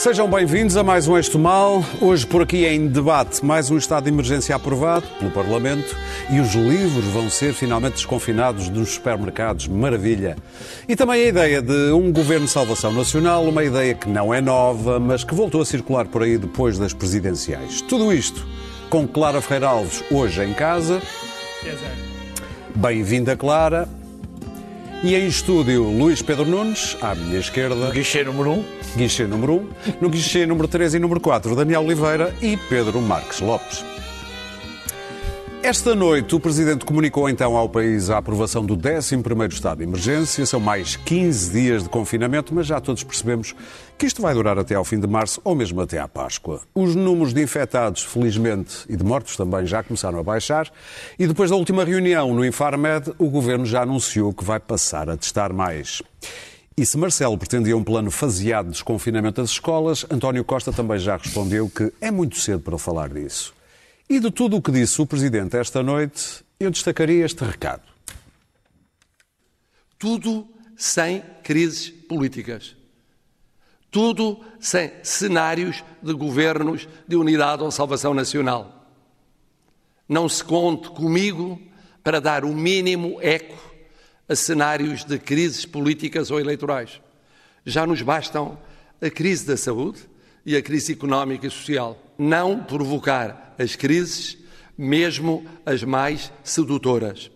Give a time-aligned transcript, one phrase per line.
[0.00, 1.84] Sejam bem-vindos a mais um Este Mal.
[2.00, 5.94] Hoje por aqui é em debate mais um estado de emergência aprovado pelo Parlamento
[6.30, 9.68] e os livros vão ser finalmente desconfinados dos supermercados.
[9.68, 10.38] Maravilha!
[10.88, 14.40] E também a ideia de um governo de salvação nacional, uma ideia que não é
[14.40, 17.82] nova, mas que voltou a circular por aí depois das presidenciais.
[17.82, 18.46] Tudo isto
[18.88, 21.02] com Clara Ferreira Alves hoje em casa.
[22.74, 23.86] Bem-vinda, Clara.
[25.02, 27.90] E em estúdio, Luís Pedro Nunes, à minha esquerda.
[27.90, 28.54] Guichê número 1.
[28.54, 28.79] Um.
[28.96, 29.56] Guichê número 1.
[29.56, 29.68] Um.
[30.00, 33.84] No guichê número 3 e número 4, Daniel Oliveira e Pedro Marques Lopes.
[35.62, 40.46] Esta noite, o Presidente comunicou então ao país a aprovação do 11º Estado de Emergência.
[40.46, 43.54] São mais 15 dias de confinamento, mas já todos percebemos
[43.98, 46.62] que isto vai durar até ao fim de março ou mesmo até à Páscoa.
[46.74, 50.66] Os números de infectados, felizmente, e de mortos também já começaram a baixar.
[51.18, 55.16] E depois da última reunião no Infarmed, o Governo já anunciou que vai passar a
[55.16, 56.02] testar mais.
[56.80, 61.14] E se Marcelo pretendia um plano faseado de desconfinamento das escolas, António Costa também já
[61.14, 63.52] respondeu que é muito cedo para falar disso.
[64.08, 67.82] E de tudo o que disse o Presidente esta noite, eu destacaria este recado.
[69.98, 72.74] Tudo sem crises políticas.
[73.90, 78.86] Tudo sem cenários de governos de unidade ou salvação nacional.
[80.08, 81.60] Não se conte comigo
[82.02, 83.69] para dar o mínimo eco
[84.30, 87.00] a cenários de crises políticas ou eleitorais.
[87.66, 88.56] Já nos bastam
[89.02, 89.98] a crise da saúde
[90.46, 92.00] e a crise económica e social.
[92.16, 94.38] Não provocar as crises,
[94.78, 97.28] mesmo as mais sedutoras.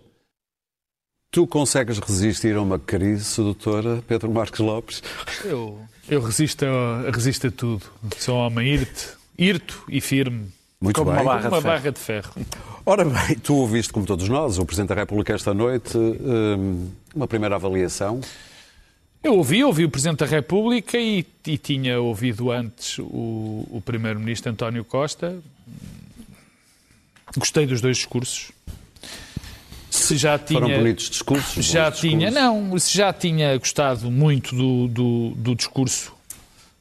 [1.32, 5.02] Tu consegues resistir a uma crise sedutora, Pedro Marques Lopes?
[5.44, 7.84] Eu, eu resisto, a, resisto a tudo.
[8.20, 10.52] Sou um homem irto, irto e firme.
[10.84, 11.22] Muito como bem.
[11.22, 12.32] Uma barra, uma de barra de ferro.
[12.84, 17.26] Ora bem, tu ouviste, como todos nós, o Presidente da República esta noite, hum, uma
[17.26, 18.20] primeira avaliação.
[19.22, 24.52] Eu ouvi, ouvi o Presidente da República e, e tinha ouvido antes o, o Primeiro-Ministro
[24.52, 25.38] António Costa.
[27.34, 28.52] Gostei dos dois discursos.
[29.90, 31.64] Se já tinha, Foram bonitos discursos?
[31.64, 32.68] Já tinha, discursos.
[32.70, 36.12] não, se já tinha gostado muito do, do, do discurso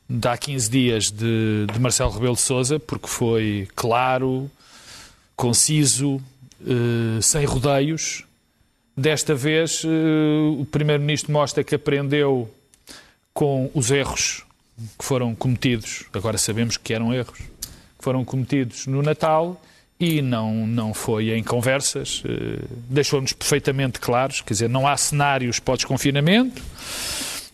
[0.10, 4.50] de há 15 dias de, de Marcelo Rebelo de Sousa, porque foi claro,
[5.36, 6.22] conciso,
[6.66, 8.24] eh, sem rodeios.
[8.96, 12.50] Desta vez, eh, o Primeiro-Ministro mostra que aprendeu
[13.34, 14.44] com os erros
[14.98, 19.62] que foram cometidos, agora sabemos que eram erros, que foram cometidos no Natal
[20.00, 25.60] e não, não foi em conversas, eh, deixou-nos perfeitamente claros, quer dizer, não há cenários
[25.60, 26.62] para o desconfinamento,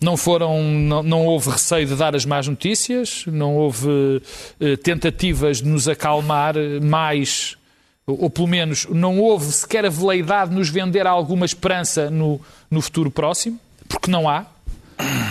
[0.02, 4.22] não foram, não, não houve receio de dar as más notícias, não houve
[4.60, 7.58] eh, tentativas de nos acalmar mais,
[8.06, 12.40] ou pelo menos não houve sequer a veleidade de nos vender alguma esperança no,
[12.72, 14.46] no futuro próximo, porque não há,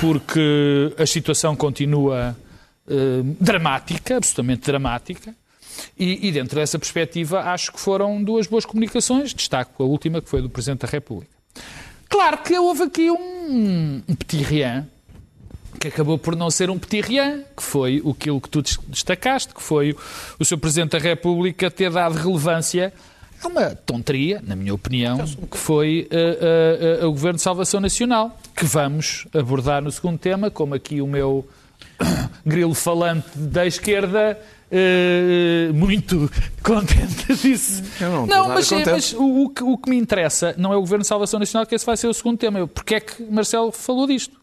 [0.00, 2.36] porque a situação continua
[2.88, 5.34] eh, dramática, absolutamente dramática.
[5.96, 9.32] E, e, dentro dessa perspectiva, acho que foram duas boas comunicações.
[9.32, 11.30] Destaco a última, que foi do Presidente da República.
[12.08, 14.86] Claro que houve aqui um, um petit rien,
[15.80, 19.62] que acabou por não ser um petit rien, que foi aquilo que tu destacaste, que
[19.62, 19.96] foi
[20.38, 20.58] o Sr.
[20.58, 22.92] Presidente da República ter dado relevância
[23.42, 25.18] a uma tonteria, na minha opinião,
[25.50, 30.18] que foi uh, uh, uh, o Governo de Salvação Nacional, que vamos abordar no segundo
[30.18, 31.48] tema, como aqui o meu
[32.44, 34.38] grilo falante da esquerda
[34.70, 36.30] Uh, muito
[36.62, 37.82] contente disso.
[37.98, 40.76] Eu não, não mas, é, mas o, o, que, o, que, me interessa não é
[40.76, 42.66] o Governo de Salvação Nacional, que esse vai ser o segundo tema.
[42.66, 44.38] Porque é que Marcelo falou disto?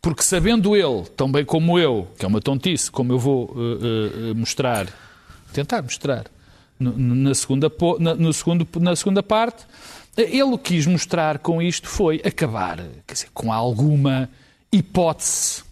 [0.00, 4.30] Porque sabendo ele, tão bem como eu, que é uma tontice, como eu vou uh,
[4.32, 4.88] uh, mostrar,
[5.52, 6.24] tentar mostrar,
[6.80, 7.70] no, na, segunda,
[8.00, 9.64] na, no segundo, na segunda parte,
[10.16, 14.28] ele quis mostrar com isto foi acabar quer dizer, com alguma
[14.72, 15.62] hipótese,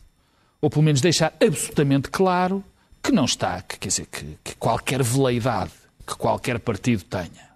[0.60, 2.62] ou pelo menos deixar absolutamente claro
[3.02, 5.72] que não está, que, quer dizer, que, que qualquer veleidade
[6.06, 7.50] que qualquer partido tenha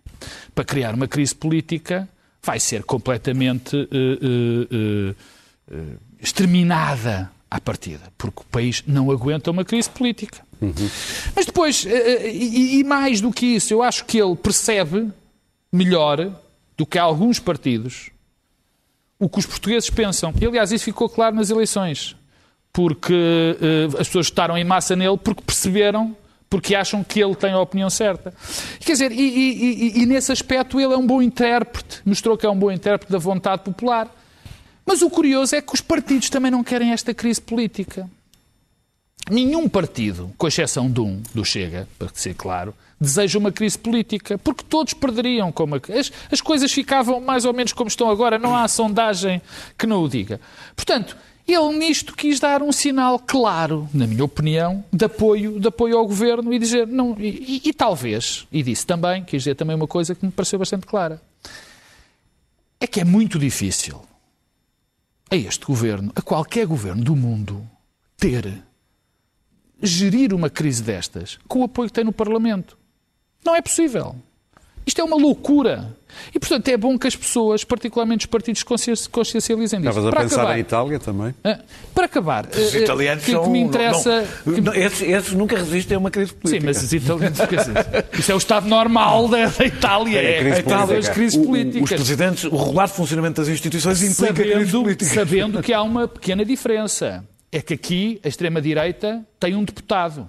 [0.55, 2.09] para criar uma crise política
[2.43, 5.17] vai ser completamente uh, uh,
[5.75, 10.41] uh, exterminada à partida, porque o país não aguenta uma crise política.
[10.61, 10.91] Uhum.
[11.35, 15.11] Mas depois, e, e, mais do que isso, eu acho que ele percebe
[15.73, 16.33] melhor
[16.77, 18.11] do que alguns partidos
[19.19, 20.33] o que os portugueses pensam.
[20.41, 22.17] E, aliás, isso ficou claro nas eleições
[22.75, 26.15] porque uh, as pessoas votaram em massa nele porque perceberam,
[26.51, 28.35] porque acham que ele tem a opinião certa.
[28.81, 32.45] Quer dizer, e, e, e, e nesse aspecto ele é um bom intérprete, mostrou que
[32.45, 34.13] é um bom intérprete da vontade popular.
[34.85, 38.11] Mas o curioso é que os partidos também não querem esta crise política.
[39.31, 44.37] Nenhum partido, com exceção de um, do Chega, para ser claro, deseja uma crise política,
[44.37, 45.53] porque todos perderiam.
[45.53, 49.41] Como as, as coisas ficavam mais ou menos como estão agora, não há sondagem
[49.79, 50.41] que não o diga.
[50.75, 55.99] Portanto, Ele nisto quis dar um sinal claro, na minha opinião, de apoio, de apoio
[55.99, 59.77] ao governo e dizer, não, e, e, e talvez, e disse também, quis dizer também
[59.77, 61.21] uma coisa que me pareceu bastante clara.
[62.81, 64.01] É que é muito difícil
[65.31, 67.69] a este governo, a qualquer governo do mundo,
[68.17, 68.63] ter,
[69.83, 72.79] gerir uma crise destas com o apoio que tem no Parlamento.
[73.45, 74.17] Não é possível.
[74.87, 75.95] Isto é uma loucura.
[76.35, 79.91] E, portanto, é bom que as pessoas, particularmente os partidos, consciencializem disso.
[79.91, 81.35] Estavas a para pensar acabar, em Itália também?
[81.95, 84.27] Para acabar, os eh, italianos que, são, que me interessa...
[84.47, 86.61] Não, não, esses, esses, nunca resistem a uma crise política.
[86.61, 87.39] Sim, mas os italianos...
[88.19, 90.19] isso é o estado normal da, Itália.
[90.19, 91.81] É, é a Itália, as crises políticas.
[91.81, 95.15] O, os presidentes, o regular funcionamento das instituições implica sabendo, crises políticas.
[95.15, 97.25] Sabendo que há uma pequena diferença.
[97.51, 100.29] É que aqui a extrema-direita tem um deputado.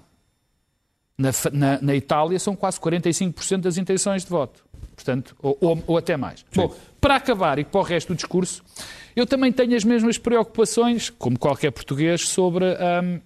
[1.17, 4.65] Na, na, na, Itália são quase 45% das intenções de voto.
[4.95, 6.39] Portanto, ou, ou, ou até mais.
[6.39, 6.61] Sim.
[6.61, 8.63] Bom, para acabar e para o resto do discurso,
[9.15, 13.21] eu também tenho as mesmas preocupações, como qualquer português, sobre um,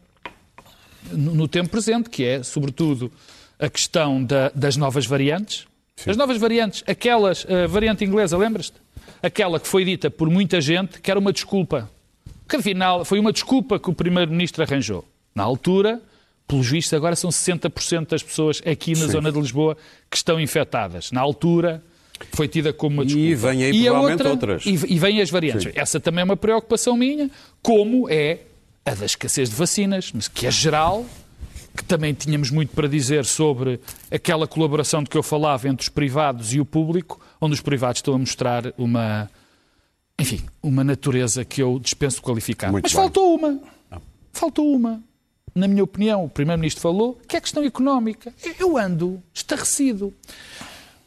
[1.11, 3.11] no, no, tempo presente, que é, sobretudo,
[3.57, 5.65] a questão da, das novas variantes.
[5.95, 6.11] Sim.
[6.11, 8.77] As novas variantes, aquelas, a variante inglesa, lembras-te?
[9.21, 11.89] Aquela que foi dita por muita gente que era uma desculpa.
[12.47, 15.05] Que afinal foi uma desculpa que o Primeiro-Ministro arranjou.
[15.33, 16.01] Na altura,
[16.49, 19.11] pelos vistos, agora são 60% das pessoas aqui na Sim.
[19.11, 19.77] zona de Lisboa
[20.09, 21.11] que estão infectadas.
[21.11, 21.83] Na altura,
[22.33, 23.27] foi tida como uma desculpa.
[23.29, 24.65] E vem aí e provavelmente outra, outras.
[24.65, 25.71] E, e vêm as variantes.
[25.71, 25.71] Sim.
[25.75, 27.29] Essa também é uma preocupação minha,
[27.61, 28.39] como é
[28.83, 31.05] a da escassez de vacinas, mas que é geral,
[31.77, 33.79] que também tínhamos muito para dizer sobre
[34.09, 37.99] aquela colaboração de que eu falava entre os privados e o público, onde os privados
[37.99, 39.29] estão a mostrar uma,
[40.17, 42.71] enfim, uma natureza que eu dispenso qualificar.
[42.71, 43.01] Muito mas bem.
[43.03, 43.59] faltou uma.
[44.33, 45.08] Faltou uma
[45.53, 48.33] na minha opinião, o Primeiro-Ministro falou, que é a questão económica.
[48.59, 50.13] Eu ando estarrecido.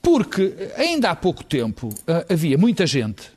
[0.01, 3.31] Porque ainda há pouco tempo ah, havia muita gente,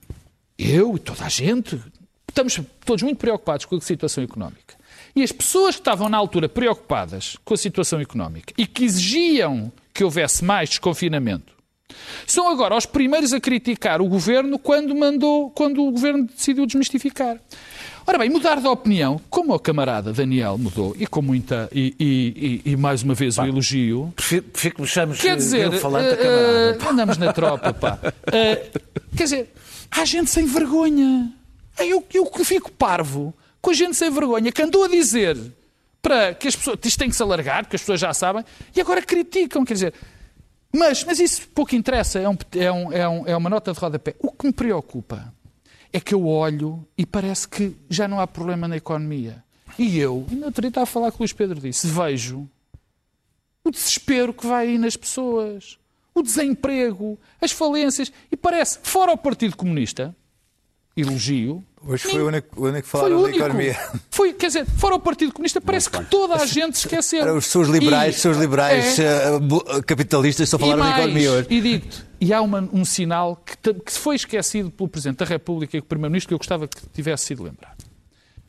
[0.57, 1.79] eu e toda a gente,
[2.27, 4.75] estamos todos muito preocupados com a situação económica.
[5.15, 9.71] E as pessoas que estavam na altura preocupadas com a situação económica e que exigiam
[9.93, 11.55] que houvesse mais desconfinamento,
[12.25, 17.39] são agora os primeiros a criticar o governo quando mandou, quando o governo decidiu desmistificar.
[18.07, 22.61] Ora bem, mudar de opinião, como o camarada Daniel mudou, e com muita, e, e,
[22.65, 24.13] e, e mais uma vez pá, o elogio.
[24.53, 27.99] Fico me chames quer dizer, uh, uh, andamos na tropa, pá.
[28.03, 28.79] Uh,
[29.17, 29.53] quer dizer,
[29.89, 31.33] há gente sem vergonha.
[31.79, 35.35] Eu, eu fico parvo com a gente sem vergonha que andou a dizer
[35.99, 36.77] para que as pessoas.
[36.83, 39.93] Isto tem que se alargar, porque as pessoas já sabem, e agora criticam, quer dizer.
[40.71, 43.79] Mas, mas isso pouco interessa, é, um, é, um, é, um, é uma nota de
[43.79, 44.13] rodapé.
[44.19, 45.33] O que me preocupa
[45.95, 49.41] é que eu olho e parece que já não há problema na economia.
[49.79, 52.49] E eu, na outro dia a falar com o Luís Pedro disse, vejo
[53.63, 55.79] o desespero que vai aí nas pessoas,
[56.13, 60.13] o desemprego, as falências, e parece, fora o Partido Comunista,
[60.97, 61.63] elogio.
[61.87, 63.77] Hoje foi o único, o único que falaram da economia.
[64.09, 67.35] Foi, quer dizer, fora o Partido Comunista, parece que toda a gente esqueceu.
[67.35, 71.47] Os seus liberais, e, seus liberais é, uh, capitalistas só falaram da economia hoje.
[71.51, 71.85] E digo
[72.19, 75.89] e há uma, um sinal que, que foi esquecido pelo Presidente da República e pelo
[75.89, 77.85] Primeiro-Ministro que eu gostava que tivesse sido lembrado.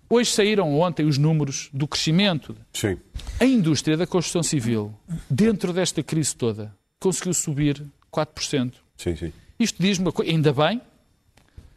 [0.09, 2.57] Hoje saíram ontem os números do crescimento.
[2.73, 2.97] Sim.
[3.41, 4.95] A indústria da construção civil,
[5.29, 8.73] dentro desta crise toda, conseguiu subir 4%.
[8.97, 9.33] Sim, sim.
[9.59, 10.81] Isto diz-me, ainda bem,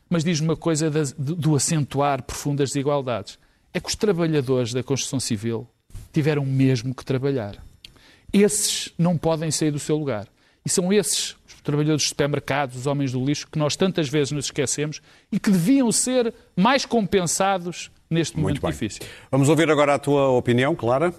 [0.09, 3.37] mas diz-me uma coisa do acentuar profundas desigualdades.
[3.73, 5.67] É que os trabalhadores da construção civil
[6.11, 7.63] tiveram mesmo que trabalhar.
[8.33, 10.27] Esses não podem sair do seu lugar.
[10.65, 14.31] E são esses, os trabalhadores dos supermercados, os homens do lixo, que nós tantas vezes
[14.31, 15.01] nos esquecemos
[15.31, 19.03] e que deviam ser mais compensados neste momento difícil.
[19.29, 21.13] Vamos ouvir agora a tua opinião, Clara.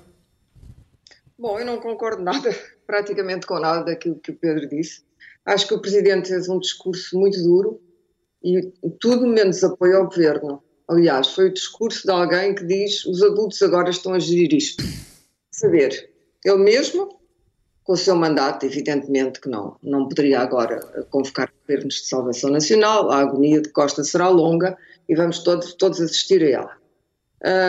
[1.38, 2.54] Bom, eu não concordo nada,
[2.86, 5.02] praticamente com nada daquilo que o Pedro disse.
[5.46, 7.80] Acho que o Presidente fez um discurso muito duro,
[8.42, 10.62] e tudo menos apoio ao governo.
[10.88, 14.82] Aliás, foi o discurso de alguém que diz os adultos agora estão a gerir isto.
[15.50, 16.10] Saber,
[16.44, 17.20] ele mesmo,
[17.84, 20.80] com o seu mandato, evidentemente que não, não poderia agora
[21.10, 24.76] convocar governos de salvação nacional, a agonia de Costa será longa
[25.08, 26.80] e vamos todos, todos assistir a ela.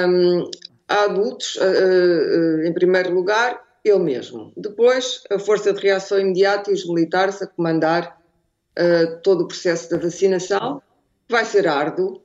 [0.07, 0.49] Um,
[0.87, 4.51] há adultos, uh, uh, em primeiro lugar, ele mesmo.
[4.55, 8.20] Depois, a força de reação imediata e os militares a comandar
[8.79, 10.81] uh, todo o processo da vacinação,
[11.29, 12.21] vai ser árduo,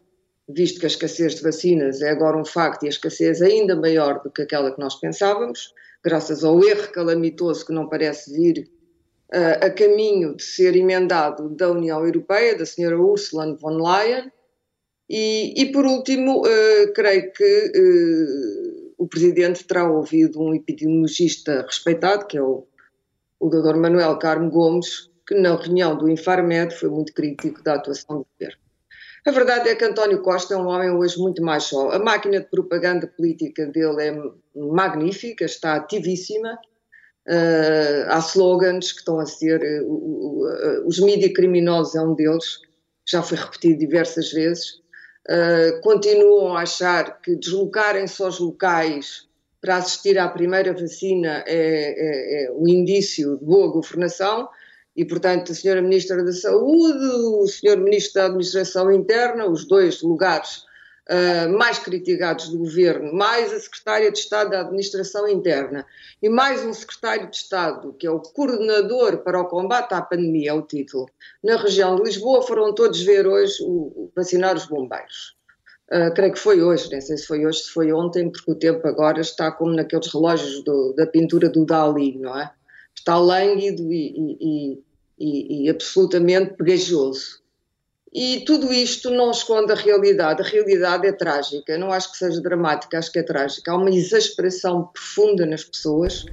[0.49, 4.23] visto que a escassez de vacinas é agora um facto e a escassez ainda maior
[4.23, 5.73] do que aquela que nós pensávamos,
[6.05, 8.69] graças ao erro calamitoso que não parece vir
[9.35, 14.31] uh, a caminho de ser emendado da União Europeia, da senhora Ursula von Leyen.
[15.09, 22.27] E, e por último, uh, creio que uh, o Presidente terá ouvido um epidemiologista respeitado,
[22.27, 22.67] que é o,
[23.39, 23.77] o Dr.
[23.77, 28.67] Manuel Carmo Gomes, que na reunião do Infarmed foi muito crítico da atuação do governo.
[29.27, 31.91] A verdade é que António Costa é um homem hoje muito mais só.
[31.91, 34.15] A máquina de propaganda política dele é
[34.55, 36.57] magnífica, está ativíssima.
[37.29, 39.61] Uh, há slogans que estão a ser.
[39.83, 42.61] Uh, uh, os mídias criminosos é um deles,
[43.05, 44.81] já foi repetido diversas vezes.
[45.83, 49.27] continuam a achar que deslocarem-se aos locais
[49.61, 54.49] para assistir à primeira vacina é, é, é um indício de boa governação
[54.97, 60.01] e, portanto, a Senhora Ministra da Saúde, o Senhor Ministro da Administração Interna, os dois
[60.01, 60.65] lugares
[61.11, 65.85] uh, mais criticados do Governo, mais a Secretária de Estado da Administração Interna
[66.23, 70.51] e mais um Secretário de Estado, que é o Coordenador para o Combate à Pandemia,
[70.51, 71.07] é o título,
[71.45, 75.37] na região de Lisboa, foram todos ver hoje o vacinar os bombeiros.
[75.93, 78.57] Uh, creio que foi hoje, nem sei se foi hoje, se foi ontem, porque o
[78.57, 82.51] tempo agora está como naqueles relógios do, da pintura do Dali, não é?
[82.97, 84.83] Está lânguido e, e,
[85.19, 87.41] e, e absolutamente pegajoso.
[88.13, 90.41] E tudo isto não esconde a realidade.
[90.41, 91.77] A realidade é trágica.
[91.77, 93.71] Não acho que seja dramática, acho que é trágica.
[93.71, 96.25] Há uma exasperação profunda nas pessoas.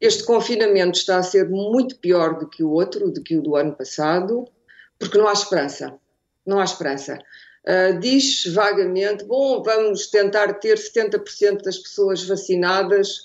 [0.00, 3.56] Este confinamento está a ser muito pior do que o outro, do que o do
[3.56, 4.48] ano passado,
[4.98, 5.94] porque não há esperança.
[6.46, 7.18] Não há esperança.
[7.66, 13.18] Uh, diz vagamente: bom, vamos tentar ter 70% das pessoas vacinadas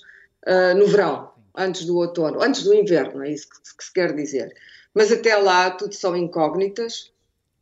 [0.46, 4.14] uh, no verão, antes do outono, antes do inverno, é isso que, que se quer
[4.14, 4.52] dizer.
[4.94, 7.12] Mas até lá tudo são incógnitas.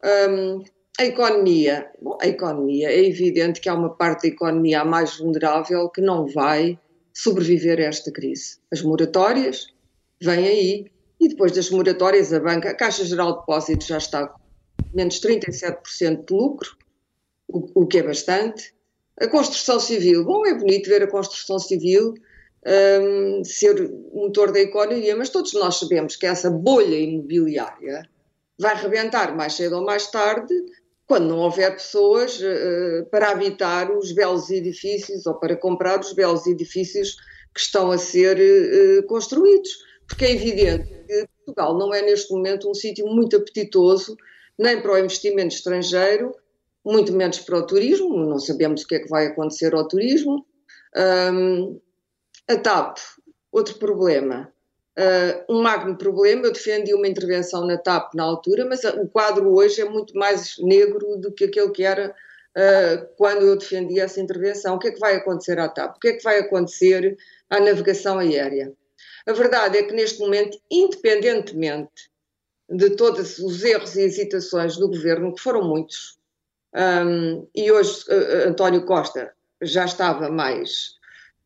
[0.05, 0.65] Um,
[0.99, 5.89] a economia, bom, a economia, é evidente que há uma parte da economia mais vulnerável
[5.89, 6.79] que não vai
[7.15, 8.59] sobreviver a esta crise.
[8.71, 9.69] As moratórias
[10.21, 14.27] vêm aí e depois das moratórias a banca, a Caixa Geral de Depósitos já está
[14.27, 14.41] com
[14.93, 16.77] menos 37% de lucro,
[17.49, 18.75] o, o, que é bastante.
[19.21, 22.15] A construção civil, bom, é bonito ver a construção civil
[22.67, 28.09] um, ser motor da economia, mas todos nós sabemos que essa bolha imobiliária
[28.59, 30.55] vai rebentar mais cedo ou mais tarde
[31.07, 36.47] quando não houver pessoas uh, para habitar os belos edifícios ou para comprar os belos
[36.47, 37.17] edifícios
[37.53, 39.71] que estão a ser uh, construídos.
[40.07, 44.17] Porque é evidente que Portugal não é neste momento um sítio muito apetitoso
[44.59, 46.35] nem para o investimento estrangeiro,
[46.85, 50.47] muito menos para o turismo, não sabemos o que é que vai acontecer ao turismo.
[50.97, 51.81] Um,
[52.49, 52.99] a TAP,
[53.51, 54.53] outro problema,
[54.99, 56.47] uh, um magno problema.
[56.47, 60.57] Eu defendi uma intervenção na TAP na altura, mas o quadro hoje é muito mais
[60.59, 62.15] negro do que aquele que era
[62.57, 64.77] uh, quando eu defendi essa intervenção.
[64.77, 65.97] O que é que vai acontecer à TAP?
[65.97, 67.17] O que é que vai acontecer
[67.51, 68.73] à navegação aérea?
[69.27, 72.11] A verdade é que neste momento, independentemente
[72.69, 76.19] de todos os erros e hesitações do governo, que foram muitos,
[76.75, 80.95] um, e hoje uh, António Costa já estava mais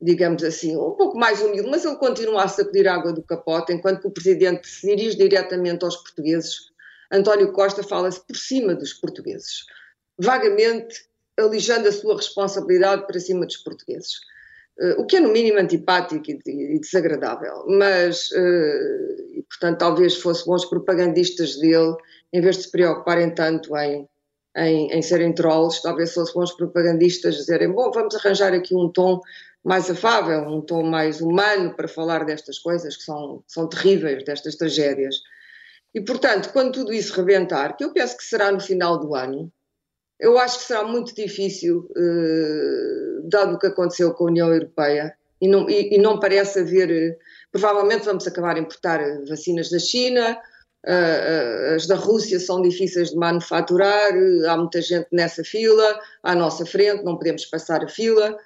[0.01, 4.01] digamos assim, um pouco mais humilde, mas ele continua a sacudir água do capote, enquanto
[4.01, 6.71] que o Presidente se dirige diretamente aos portugueses.
[7.11, 9.65] António Costa fala-se por cima dos portugueses,
[10.19, 11.07] vagamente
[11.39, 14.15] alijando a sua responsabilidade para cima dos portugueses.
[14.79, 20.17] Uh, o que é no mínimo antipático e, e desagradável, mas, uh, e, portanto, talvez
[20.17, 21.95] fosse bons propagandistas dele,
[22.31, 24.07] em vez de se preocuparem tanto em,
[24.55, 29.21] em, em serem trolls, talvez fossem bons propagandistas dizerem, bom, vamos arranjar aqui um tom
[29.67, 34.55] mais afável, um tom mais humano para falar destas coisas que são, são terríveis, destas
[34.55, 35.17] tragédias.
[35.93, 39.53] E, portanto, quando tudo isso rebentar, que eu penso que será no final do ano,
[40.21, 45.13] eu acho que será muito difícil, eh, dado o que aconteceu com a União Europeia,
[45.41, 46.89] e não, e, e não parece haver.
[46.89, 47.19] Eh,
[47.51, 50.39] provavelmente vamos acabar a importar vacinas da China,
[51.75, 54.13] as da Rússia são difíceis de manufaturar,
[54.49, 58.39] há muita gente nessa fila, à nossa frente, não podemos passar a fila.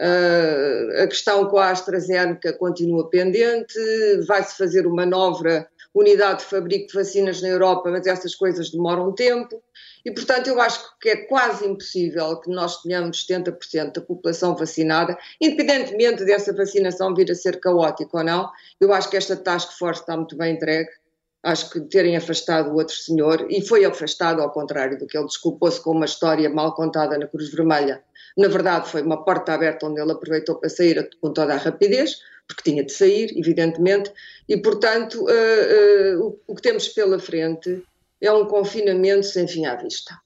[0.00, 3.78] Uh, a questão com a AstraZeneca continua pendente,
[4.26, 9.12] vai-se fazer uma nova unidade de fabrico de vacinas na Europa, mas essas coisas demoram
[9.12, 9.62] tempo.
[10.04, 15.18] E, portanto, eu acho que é quase impossível que nós tenhamos 70% da população vacinada,
[15.40, 18.50] independentemente dessa vacinação vir a ser caótica ou não.
[18.80, 20.88] Eu acho que esta task force está muito bem entregue.
[21.42, 25.26] Acho que terem afastado o outro senhor, e foi afastado ao contrário do que ele
[25.26, 28.02] desculpou-se com uma história mal contada na Cruz Vermelha,
[28.36, 32.20] na verdade, foi uma porta aberta onde ele aproveitou para sair com toda a rapidez,
[32.46, 34.12] porque tinha de sair, evidentemente,
[34.48, 37.82] e, portanto, uh, uh, o, que temos pela frente
[38.20, 40.18] é um confinamento sem fim à vista.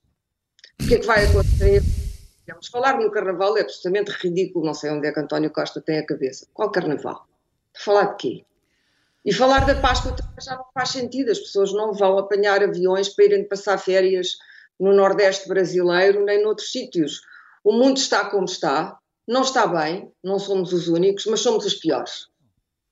[0.82, 1.82] O que é que vai acontecer?
[2.46, 5.98] Vamos falar no carnaval é absolutamente ridículo, não sei onde é que António Costa tem
[5.98, 6.46] a cabeça.
[6.52, 7.26] Qual carnaval?
[7.76, 8.44] Falar de quê?
[9.24, 13.24] E falar da Páscoa já não faz sentido, as pessoas não vão apanhar aviões para
[13.24, 14.36] irem passar férias
[14.78, 17.20] no Nordeste brasileiro nem noutros sítios
[17.64, 21.74] o mundo está como está, não está bem, não somos os únicos, mas somos os
[21.74, 22.26] piores.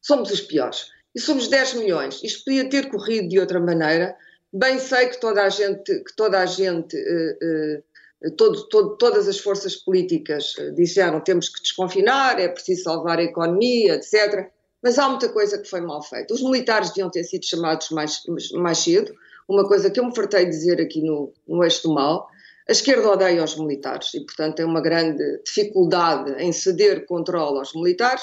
[0.00, 0.86] Somos os piores.
[1.14, 2.22] E somos 10 milhões.
[2.24, 4.16] Isto podia ter corrido de outra maneira,
[4.54, 9.26] Bem sei que toda a gente, que toda a gente, uh, uh, todo, todo, todas
[9.26, 14.50] as forças políticas disseram temos que desconfinar, é preciso salvar a economia, etc.
[14.82, 16.34] Mas há muita coisa que foi mal feita.
[16.34, 18.22] Os militares deviam ter sido chamados mais,
[18.54, 19.14] mais cedo,
[19.48, 22.28] uma coisa que eu me fartei de dizer aqui no, no Eixo do Mal.
[22.68, 27.74] A esquerda odeia os militares e, portanto, tem uma grande dificuldade em ceder controle aos
[27.74, 28.22] militares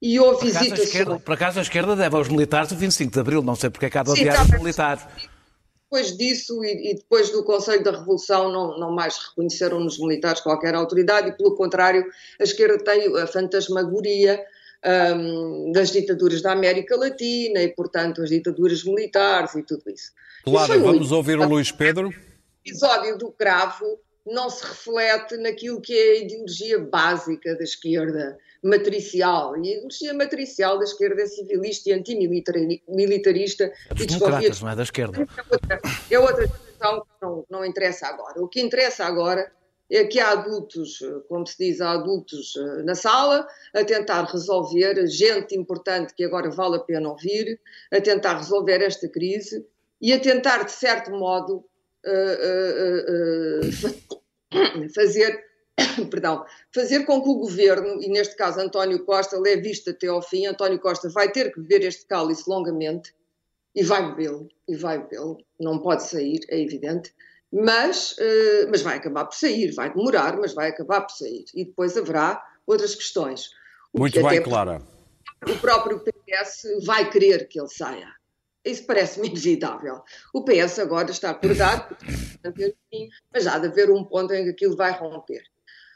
[0.00, 0.80] e houve por visitas.
[0.80, 3.86] Esquerda, por acaso a esquerda deve aos militares o 25 de Abril, não sei porque
[3.86, 5.04] é que há de odiar os militares.
[5.84, 10.40] Depois disso e, e, depois do Conselho da Revolução não, não mais reconheceram nos militares
[10.40, 12.04] qualquer autoridade e, pelo contrário,
[12.40, 14.42] a esquerda tem a fantasmagoria
[14.84, 20.12] um, das ditaduras da América Latina e, portanto, as ditaduras militares e tudo isso.
[20.44, 22.08] Claro, vamos ouvir o Luís Pedro.
[22.08, 22.12] O
[22.68, 29.56] episódio do cravo não se reflete naquilo que é a ideologia básica da esquerda matricial.
[29.56, 33.72] E a ideologia matricial da esquerda é civilista e antimilitarista.
[33.90, 35.26] É dos democratas, não é da esquerda.
[35.28, 38.40] É outra, é outra questão que não, não interessa agora.
[38.42, 39.50] O que interessa agora
[40.08, 45.54] que há adultos, como se diz, há adultos eh, na sala a tentar resolver, gente
[45.54, 47.60] importante que agora vale a pena ouvir,
[47.92, 49.66] a tentar resolver esta crise
[50.00, 51.64] e a tentar, de certo modo,
[52.06, 52.38] uh,
[53.62, 55.44] uh, fazer
[56.10, 56.44] perdão,
[56.74, 60.46] fazer com que o governo, e neste caso António Costa, leve isto até ao fim.
[60.46, 63.14] António Costa vai ter que beber este cálice longamente
[63.74, 67.14] e vai bebê-lo, e vai bebê-lo, não pode sair, é evidente,
[67.52, 71.44] mas, uh, mas vai acabar por sair, vai demorar, mas vai acabar por sair.
[71.54, 73.50] E depois haverá outras questões.
[73.94, 74.80] Muito bem, Clara.
[75.46, 78.08] O próprio PS vai querer que ele saia.
[78.64, 80.02] Isso parece-me inevitável.
[80.32, 81.96] O PS agora está acordado,
[83.32, 85.42] mas há de haver um ponto em que aquilo vai romper.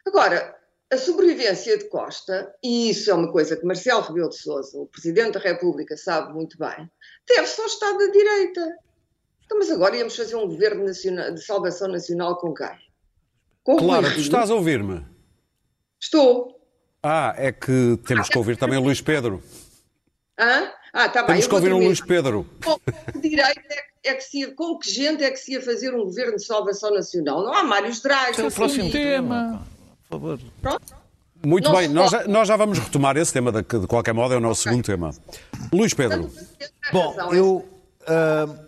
[0.07, 0.55] Agora,
[0.93, 4.87] a sobrevivência de Costa, e isso é uma coisa que Marcelo Rebelo de Sousa, o
[4.87, 6.91] Presidente da República, sabe muito bem,
[7.27, 8.77] deve-se ao Estado da Direita.
[9.47, 12.69] Então, mas agora íamos fazer um governo nacional, de salvação nacional com quem?
[13.65, 15.05] Com claro, tu estás a ouvir-me?
[16.01, 16.61] Estou.
[17.03, 19.43] Ah, é que temos que ouvir também o Luís Pedro.
[20.39, 20.71] Hã?
[20.93, 22.47] Ah, tá Temos bem, que ouvir o Luís Pedro.
[22.65, 25.63] Com que direito é, é, que se ia, com que gente é que se ia
[25.63, 27.43] fazer um governo de salvação nacional?
[27.43, 28.41] Não há Mário Draghi.
[28.41, 29.65] É o próximo tema
[30.09, 30.41] por favor.
[30.61, 31.07] Pronto.
[31.45, 34.35] Muito não bem, nós já, nós já, vamos retomar esse tema, de, de qualquer modo,
[34.35, 34.73] é o nosso okay.
[34.73, 35.11] segundo tema.
[35.73, 36.31] Luís Pedro.
[36.93, 38.66] Bom, eu uh,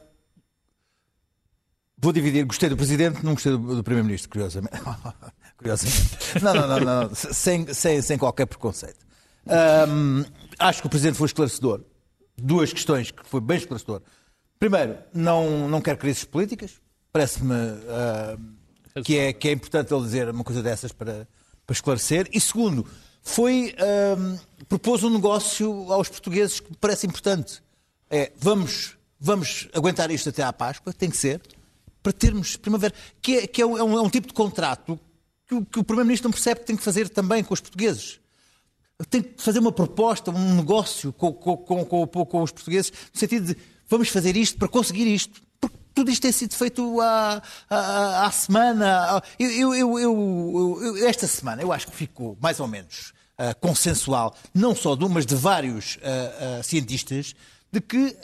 [2.01, 2.45] vou dividir.
[2.45, 4.77] Gostei do Presidente, não gostei do, do Primeiro-Ministro, curiosamente.
[5.57, 6.43] curiosamente.
[6.43, 7.15] Não, não, não, não.
[7.15, 9.07] Sem, sem, sem qualquer preconceito.
[9.47, 10.25] Um,
[10.59, 11.83] acho que o Presidente foi esclarecedor.
[12.37, 14.03] Duas questões que foi bem esclarecedor.
[14.59, 16.81] Primeiro, não, não quer crises políticas.
[17.13, 17.55] Parece-me.
[17.55, 18.59] Uh,
[19.03, 21.29] que é, que é importante ele dizer uma coisa dessas para,
[21.67, 22.29] para esclarecer.
[22.33, 22.87] E segundo,
[23.23, 23.75] foi
[24.19, 27.63] um, propôs um negócio aos portugueses que me parece importante.
[28.11, 31.41] É, vamos, vamos aguentar isto até à Páscoa, tem que ser,
[32.03, 34.99] para termos primavera, que é, que é, um, é um tipo de contrato
[35.47, 38.21] que, que o Primeiro-Ministro não percebe que tem que fazer também com os portugueses.
[39.09, 43.55] Tem que fazer uma proposta, um negócio com, com, com, com, os portugueses, no sentido
[43.55, 43.57] de
[43.89, 45.41] vamos fazer isto para conseguir isto
[45.95, 49.21] tudo isto tem sido feito à, à semana.
[49.37, 54.77] Eu, eu, eu, esta semana eu acho que ficou mais ou menos uh, consensual, não
[54.77, 57.35] só de um, mas de vários uh, uh, cientistas,
[57.71, 58.17] de que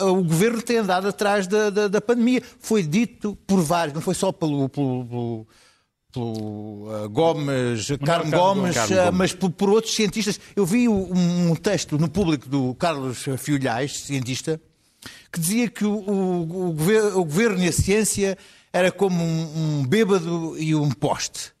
[0.00, 2.42] o governo tem andado atrás da, da, da, pandemia.
[2.60, 5.46] Foi dito por vários, não foi só pelo, pelo, pelo
[6.14, 10.38] pelo uh, Gomes, Carlos Gomes, uh, mas por, por, outros cientistas.
[10.54, 14.60] Eu vi um, um, texto no público do Carlos Fiolhais, cientista,
[15.32, 18.38] que dizia que o, o, o, governo, o governo, e a ciência
[18.72, 21.52] era como um, um bêbado e um poste.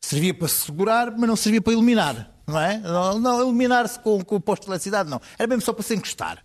[0.00, 2.32] Servia para segurar, mas não servia para iluminar.
[2.46, 2.78] Não é?
[2.78, 5.20] Não, não iluminar-se com, com o poste de eletricidade, não.
[5.38, 6.44] Era mesmo só para se encostar.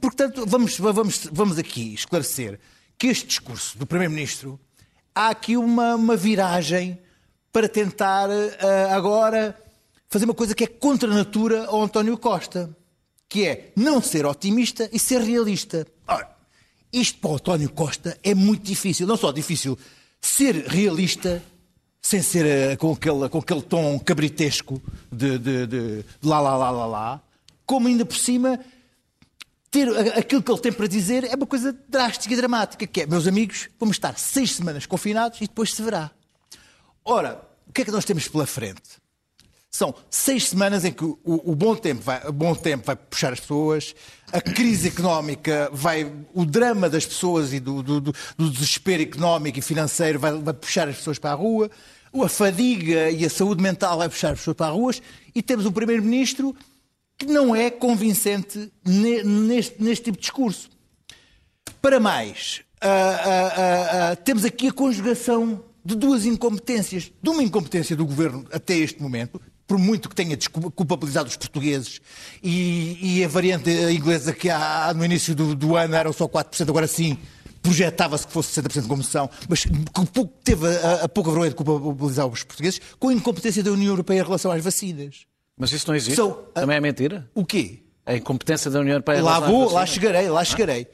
[0.00, 2.58] Portanto, vamos, vamos, vamos aqui esclarecer
[2.98, 4.60] que este discurso do Primeiro-Ministro
[5.14, 6.98] há aqui uma, uma viragem
[7.52, 9.56] para tentar uh, agora
[10.08, 12.74] fazer uma coisa que é contra a natura ao António Costa
[13.32, 15.86] que é não ser otimista e ser realista.
[16.06, 16.36] Ora,
[16.92, 19.06] isto para o António Costa é muito difícil.
[19.06, 19.78] Não só difícil
[20.20, 21.42] ser realista,
[22.02, 26.58] sem ser uh, com, aquele, com aquele tom cabritesco de, de, de, de lá, lá,
[26.58, 27.22] lá, lá, lá,
[27.64, 28.60] como ainda por cima
[29.72, 33.06] ter aquilo que ele tem para dizer é uma coisa drástica e dramática, que é,
[33.06, 36.10] meus amigos, vamos estar seis semanas confinados e depois se verá.
[37.02, 39.00] Ora, o que é que nós temos pela frente?
[39.70, 43.40] São seis semanas em que o, o, bom, tempo vai, bom tempo vai puxar as
[43.40, 43.94] pessoas,
[44.30, 46.12] a crise económica vai.
[46.34, 50.86] o drama das pessoas e do, do, do desespero económico e financeiro vai, vai, puxar
[50.86, 51.70] as pessoas para a rua,
[52.22, 55.02] a fadiga e a saúde mental vai puxar as pessoas para as ruas,
[55.34, 56.54] e temos um Primeiro-Ministro
[57.24, 60.68] que não é convincente neste, neste tipo de discurso.
[61.80, 67.12] Para mais, ah, ah, ah, temos aqui a conjugação de duas incompetências.
[67.22, 70.36] De uma incompetência do governo até este momento, por muito que tenha
[70.74, 72.00] culpabilizado os portugueses
[72.42, 76.68] e, e a variante inglesa que há no início do, do ano eram só 4%,
[76.68, 77.16] agora sim
[77.62, 79.64] projetava-se que fosse 60% como são, mas
[80.42, 84.20] teve a, a pouca vergonha de culpabilizar os portugueses com a incompetência da União Europeia
[84.20, 85.31] em relação às vacinas.
[85.56, 86.16] Mas isso não existe?
[86.16, 87.28] São- Também é mentira?
[87.34, 87.80] O quê?
[88.04, 89.22] A incompetência da União Europeia.
[89.22, 90.88] Lá vou, lá chegarei, lá chegarei.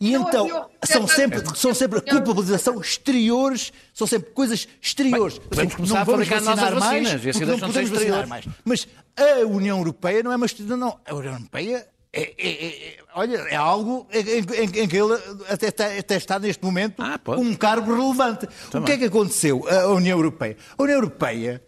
[0.00, 5.38] E então, são sempre, são sempre culpabilização exteriores, são sempre coisas exteriores.
[5.38, 8.44] Bem, vamos começar não a vamos fabricar nossas mais, vacinas, não podemos vacinar mais.
[8.64, 10.96] Mas a União Europeia não é uma exterior, não.
[11.04, 15.14] A União Europeia é, é- é- é- olha, é algo em, em- em que ele
[15.48, 18.44] até está, até está neste momento Ah, um cargo relevante.
[18.68, 18.86] O Também.
[18.86, 20.56] que é que aconteceu a União Europeia?
[20.78, 21.60] A União Europeia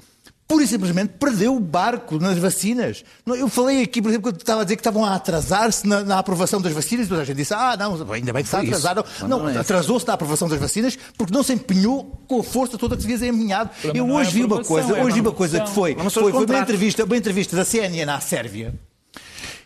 [0.47, 3.05] pura e simplesmente perdeu o barco nas vacinas.
[3.27, 6.19] Eu falei aqui, por exemplo, quando estava a dizer que estavam a atrasar-se na, na
[6.19, 8.67] aprovação das vacinas, toda a gente disse, ah, não, ainda bem que se isso.
[8.67, 9.05] atrasaram.
[9.21, 9.61] Mas Não, não é isso.
[9.61, 13.09] atrasou-se na aprovação das vacinas porque não se empenhou com a força toda que se
[13.09, 13.71] devia ser empenhado.
[13.83, 16.33] Eu não é hoje vi uma coisa, é hoje vi uma coisa que foi, foi,
[16.33, 18.75] foi uma entrevista, uma entrevista da CNN à Sérvia,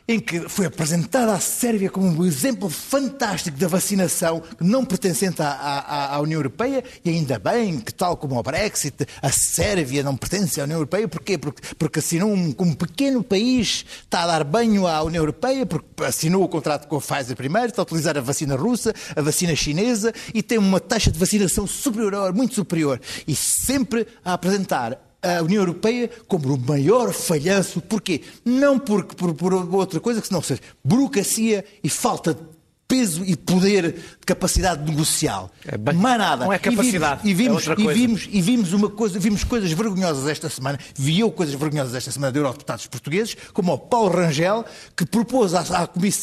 [0.09, 5.51] em que foi apresentada a Sérvia como um exemplo fantástico da vacinação não pertencente à,
[5.51, 10.17] à- à União Europeia, e ainda bem que, tal como o Brexit, a Sérvia não
[10.17, 11.07] pertence à União Europeia.
[11.07, 11.37] Porquê?
[11.37, 16.03] Porque, porque assinou um, um pequeno país, está a dar banho à União Europeia, porque
[16.03, 19.55] assinou o contrato com a Pfizer primeiro, está a utilizar a vacina russa, a vacina
[19.55, 25.43] chinesa, e tem uma taxa de vacinação superior, muito superior, e sempre a apresentar a
[25.43, 27.81] União Europeia como o maior falhanço.
[27.81, 28.23] Porquê?
[28.45, 32.41] Não porque, por, por outra coisa que não seja burocracia e falta de
[32.89, 35.51] peso e poder de capacidade negocial.
[35.67, 36.47] É bem- Mais nada.
[36.47, 39.19] não é capacidade, E vimos, e é vimos, outra e vimos, e vimos uma coisa,
[39.19, 40.79] vimos coisas vergonhosas esta semana.
[40.95, 44.65] Vi eu coisas vergonhosas esta semana de eurodeputados portugueses, como o Paulo Rangel,
[44.97, 45.61] que propôs à,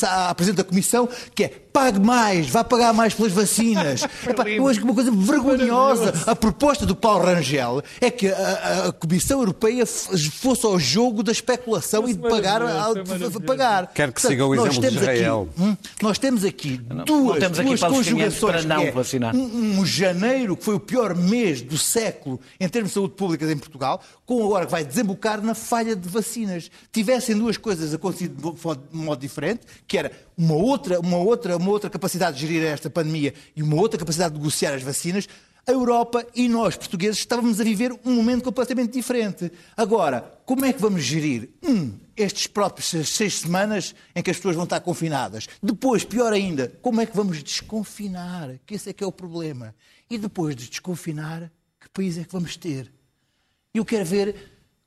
[0.08, 4.04] à, à Presidente da Comissão que é pague mais, vá pagar mais pelas vacinas.
[4.25, 6.13] Epá, eu acho que uma coisa vergonhosa.
[6.25, 11.32] A proposta do Paulo Rangel é que a, a- Comissão Europeia fosse ao jogo da
[11.34, 12.62] especulação e de pagar.
[12.62, 13.32] a- de maravilhoso.
[13.34, 13.88] Quero pagar.
[13.88, 15.49] que Portanto, siga o exemplo de temos aqui- Israel.
[15.60, 16.55] Hum, nós temos aqui
[16.89, 19.36] não duas, temos aqui duas caminhantes conjugações para não é vacinar.
[19.36, 23.52] um, um janeiro que foi o pior mês do século em termos de saúde pública
[23.52, 26.72] em Portugal, com agora que vai desembocar na falha de vacinas.
[26.91, 31.89] Tivessem duas coisas acontecido de modo diferente, que era uma outra, uma outra, uma outra
[31.89, 35.28] capacidade de gerir esta pandemia e uma outra capacidade de negociar as vacinas,
[35.68, 39.52] a Europa e nós, portugueses, estávamos a viver um momento completamente diferente.
[39.76, 41.50] Agora, como é que vamos gerir?
[41.63, 45.47] Um, estes próprios seis- semanas em que as pessoas vão estar confinadas.
[45.62, 48.56] Depois, pior ainda, como é que vamos desconfinar?
[48.65, 49.75] Que esse é que é o problema.
[50.10, 52.91] E depois de desconfinar, que país é que vamos ter?
[53.73, 54.36] Eu quero ver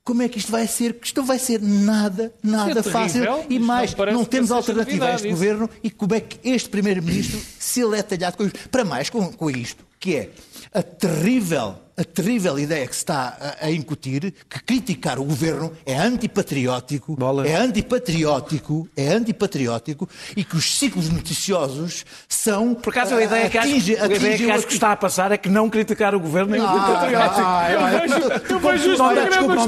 [0.04, 3.20] como é que isto vai ser, que isto não vai ser nada, nada é fácil.
[3.22, 3.46] terrível.
[3.50, 5.36] E Isto mais, não não temos alternativa a este isso.
[5.36, 8.68] governo e como é que este primeiro-ministro se ele é talhado com isto.
[8.70, 10.30] Para mais com, com isto, que é
[10.72, 15.72] a terrível, a terrível ideia que se está a, a incutir, que criticar o governo
[15.84, 17.46] é antipatriótico, Bola.
[17.46, 23.58] é antipatriótico, é antipatriótico e que os ciclos noticiosos são Por acaso a ideia que
[23.58, 26.52] acho, atinge- a ideia que, acho está a passar é que não criticar o governo
[26.52, 27.40] nem o patriótico.
[27.44, 29.66] Ah, Eu vejo- eu vejo os programas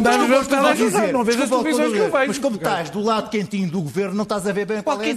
[1.13, 2.27] não vejo as- televisões que eu vejo.
[2.29, 5.05] Mas como estás do lado quentinho do governo, não estás a ver bem qual, é,
[5.11, 5.13] a,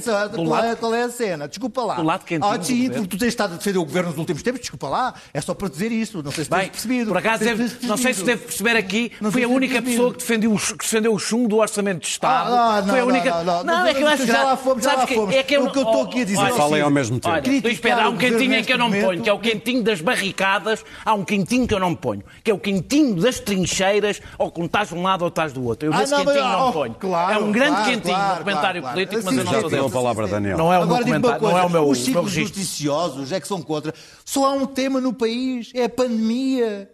[0.66, 1.48] é, é a cena.
[1.48, 1.96] Desculpa lá.
[1.96, 4.42] Do lado quentinho Ah, sim, porque tu tens estado a defender o governo nos últimos
[4.42, 5.14] tempos, desculpa lá.
[5.34, 6.22] É só para dizer isso.
[6.24, 6.70] Não sei se tens Bem,
[7.06, 7.10] percebido.
[7.10, 9.92] por acaso, deve- não sei se deve perceber aqui, Não foi a única percebido.
[9.92, 12.54] pessoa que defendeu, o, que defendeu o chumbo do Orçamento de Estado.
[12.54, 13.44] Ah, não, foi a não, única.
[13.44, 15.36] não, não, é que eu acho já gra- lá fomos, já lá que- fomos.
[15.36, 16.90] É que eu, O que eu estou aqui a dizer Olha, é o Falem ao
[16.92, 17.36] mesmo tempo.
[17.36, 19.34] Olha, Luís Pedro, há um cantinho em neste que eu não me ponho, que é
[19.34, 22.60] o cantinho das barricadas, há um cantinho que eu não me ponho, que é o
[22.60, 25.88] cantinho das trincheiras, ou quando estás de um lado ou estás do outro.
[25.90, 26.96] Eu Ah, nesse não, mas- cantinho não oh, me ponho.
[27.00, 29.90] claro, é um grande cantinho no comentário político, mas eu não sou dele.
[29.90, 30.58] palavra, Daniel.
[30.58, 32.60] Não é o meu comentário, não é o meu, os ciclos registro.
[32.60, 33.94] noticiosos é que são contra.
[34.26, 36.90] Só há um tema no país, é a pandemia.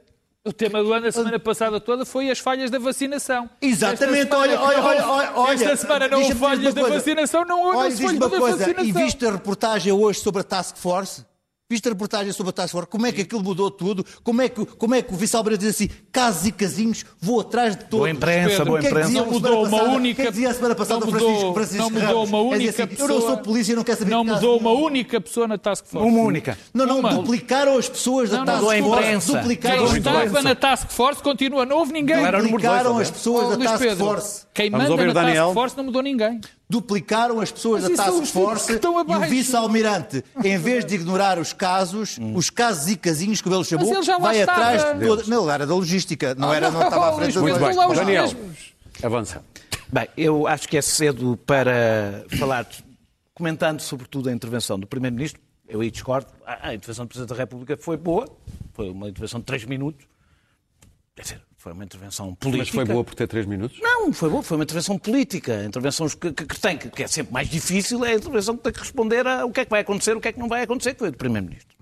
[0.45, 3.49] O tema do ano da semana passada toda foi as falhas da vacinação.
[3.61, 5.53] Exatamente, olha, olha, olha, olha.
[5.53, 8.83] Esta semana não houve falhas da vacinação, não houve falhas da vacinação.
[8.85, 11.25] e viste a reportagem hoje sobre a Task Force?
[11.71, 12.89] Viste a reportagem sobre a Task Force?
[12.89, 14.03] Como é que aquilo mudou tudo?
[14.23, 17.75] Como é que, como é que o vice-almirante diz assim, casos e casinhos, vou atrás
[17.75, 17.99] de todos.
[17.99, 19.05] Boa imprensa, Pedro, boa é imprensa.
[19.05, 21.35] dizia Não mudou uma única- O que é dizia a semana passada não o Francisco,
[21.35, 22.29] mudou- Francisco não mudou Ramos?
[22.29, 24.71] uma É única assim, Eu não pessoa- sou polícia, não quero saber Não mudou uma
[24.71, 26.07] única pessoa na Task Force.
[26.07, 26.57] Uma única.
[26.73, 27.13] Não, não, Uma.
[27.13, 29.03] duplicaram as pessoas da Não, não, Task mudou a Force.
[29.07, 29.37] imprensa.
[29.37, 30.43] Duplicaram Quem estava pessoas.
[30.43, 32.15] na Task Force continua, não houve ninguém.
[32.15, 34.45] Era dois, Duplicaram as pessoas Oh, da Task Force.
[34.55, 35.43] Quem manda na Daniel.
[35.45, 36.41] Task Force não mudou ninguém.
[36.69, 40.93] Duplicaram as pessoas da Task tipos Force que estão e o vice-almirante, em vez de
[40.93, 44.75] ignorar os casos, os casos e casinhos, como ele chamou, ele já lá vai estava.
[44.75, 45.23] atrás de toda...
[45.23, 47.95] Não, era da logística, não, era, não estava à frente da Muito bem.
[47.95, 48.31] Daniel,
[49.01, 49.43] avança.
[49.91, 52.67] Bem, eu acho que é cedo para falar,
[53.33, 55.41] comentando sobretudo a intervenção do Primeiro-Ministro.
[55.67, 56.27] Eu aí discordo.
[56.45, 58.27] A, a intervenção do Presidente da República foi boa,
[58.73, 60.05] foi uma intervenção de três minutos.
[61.15, 62.77] Quer dizer, foi uma intervenção política.
[62.77, 63.77] Mas foi boa por ter três minutos?
[63.81, 65.63] Não, foi boa, foi uma intervenção política.
[65.65, 68.63] Intervenções que, que, que tem, que, que é sempre mais difícil, é a intervenção que
[68.63, 70.47] tem que responder a o que é que vai acontecer, o que é que não
[70.47, 71.75] vai acontecer, que foi do Primeiro-Ministro.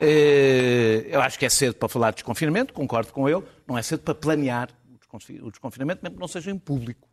[0.00, 3.82] Eh, Eu acho que é cedo para falar de desconfinamento, concordo com ele, não é
[3.82, 7.06] cedo para planear o desconfi- o desconfinamento, mesmo que não seja em público.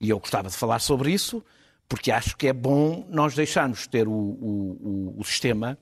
[0.00, 1.42] E eu gostava de falar sobre isso,
[1.88, 5.78] porque acho que é bom nós deixarmos ter o, o- o- o sistema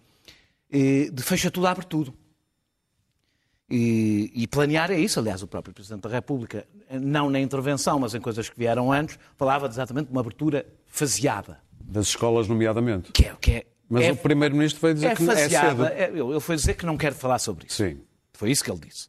[0.73, 2.15] eh, de fecha tudo, abre tudo.
[3.71, 5.21] E, e planear é isso.
[5.21, 9.19] Aliás, o próprio Presidente da República, não na intervenção, mas em coisas que vieram antes,
[9.37, 11.59] falava exatamente de uma abertura faseada.
[11.81, 13.13] Das escolas, nomeadamente.
[13.13, 15.37] Que é, que é, Mas é, o Primeiro-Ministro veio dizer é que é cedo.
[15.43, 15.89] faseada.
[15.95, 17.77] É, ele ele foi dizer que não quer falar sobre isso.
[17.77, 18.01] Sim.
[18.33, 19.09] Foi isso que ele disse.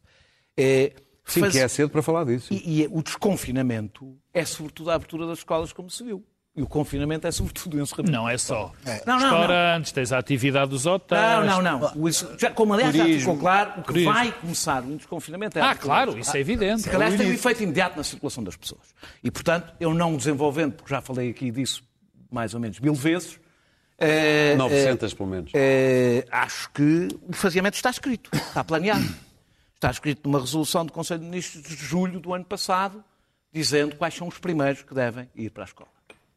[0.55, 0.93] É,
[1.25, 2.53] Sim, faz- que é cedo para falar disso.
[2.53, 6.23] e, e o desconfinamento é sobretudo a abertura das escolas, como se viu.
[6.53, 8.11] E o confinamento é sobretudo o encerramento.
[8.11, 8.73] Não é só.
[9.05, 9.39] Não, não, não.
[9.39, 11.21] Restaurantes, tens a atividade dos hotéis.
[11.45, 12.07] Não, não, não.
[12.09, 13.19] Isso- já- como aliás já Turismo.
[13.21, 14.13] ficou claro, o que Turismo.
[14.13, 16.89] vai começar o desconfinamento é Ah, claro, isso é evidente.
[16.89, 18.81] Que, aliás, tem um efeito imediato na circulação das pessoas.
[19.23, 21.83] E, portanto, eu não desenvolvendo, porque já falei aqui disso
[22.29, 23.39] mais ou menos mil vezes,
[23.97, 25.51] eh, 900, pelo menos.
[25.53, 29.03] eh, acho que o faseamento está escrito, está planeado.
[29.81, 33.03] Está escrito numa resolução do Conselho de Ministros de julho do ano passado,
[33.51, 35.89] dizendo quais são os primeiros que devem ir para a escola.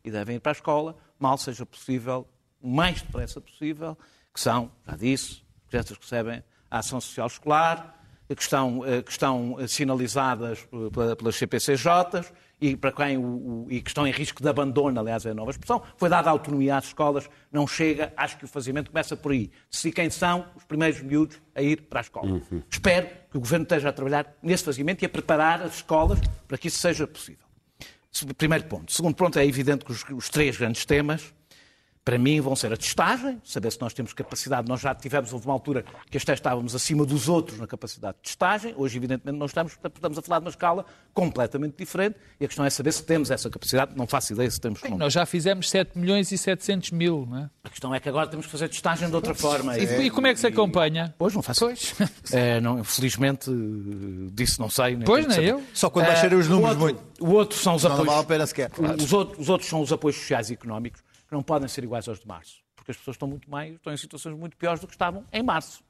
[0.05, 2.29] E devem ir para a escola, mal seja possível,
[2.61, 3.97] o mais depressa possível,
[4.33, 7.93] que são, já disse, crianças que recebem a ação social escolar,
[8.35, 13.23] que estão, eh, que estão eh, sinalizadas eh, pela- pelas CPCJs e, para quem o,
[13.23, 15.83] o- e que estão em risco de abandono, aliás, é a nova expressão.
[15.97, 19.51] Foi dada autonomia às escolas, não chega, acho que o fazimento começa por aí.
[19.71, 22.31] Decidir quem são os primeiros miúdos a ir para a escola.
[22.71, 26.57] Espero que o Governo esteja a trabalhar nesse fazimento e a preparar as escolas para
[26.59, 27.45] que isso seja possível.
[28.37, 28.93] Primeiro ponto.
[28.93, 31.35] Segundo ponto, é evidente que os, os três grandes temas,
[32.05, 34.69] para mim, vão ser a testagem, saber se nós temos capacidade.
[34.69, 38.25] Nós já tivemos, houve uma altura que até estávamos acima dos outros na capacidade de
[38.25, 38.75] testagem.
[38.77, 42.17] Hoje, evidentemente, não estamos, portanto, estamos a falar de uma escala completamente diferente.
[42.39, 43.93] E a questão é saber se temos essa capacidade.
[43.97, 44.99] Não faço ideia se temos não.
[44.99, 47.51] Nós já fizemos 7 milhões e 700 mil, não é?
[47.65, 49.79] A questão é que agora temos que fazer testagem de outra forma.
[49.79, 51.15] E, e como é que se acompanha?
[51.17, 51.65] Pois, não faço.
[52.33, 53.51] É, não, felizmente,
[54.33, 54.97] disso não sei.
[54.97, 55.49] nem Pois, nem saber.
[55.51, 55.63] eu.
[55.73, 56.97] Só quando baixarem os números o muito.
[56.99, 58.13] outro, O outro são os Não, não apoios.
[58.13, 58.71] vale a pena sequer.
[59.03, 62.09] Os, outros, os outros são os apoios sociais e económicos, que não podem ser iguais
[62.09, 62.57] aos de março.
[62.77, 65.43] Porque as pessoas estão muito mais, estão em situações muito piores do que estavam em
[65.43, 65.83] março.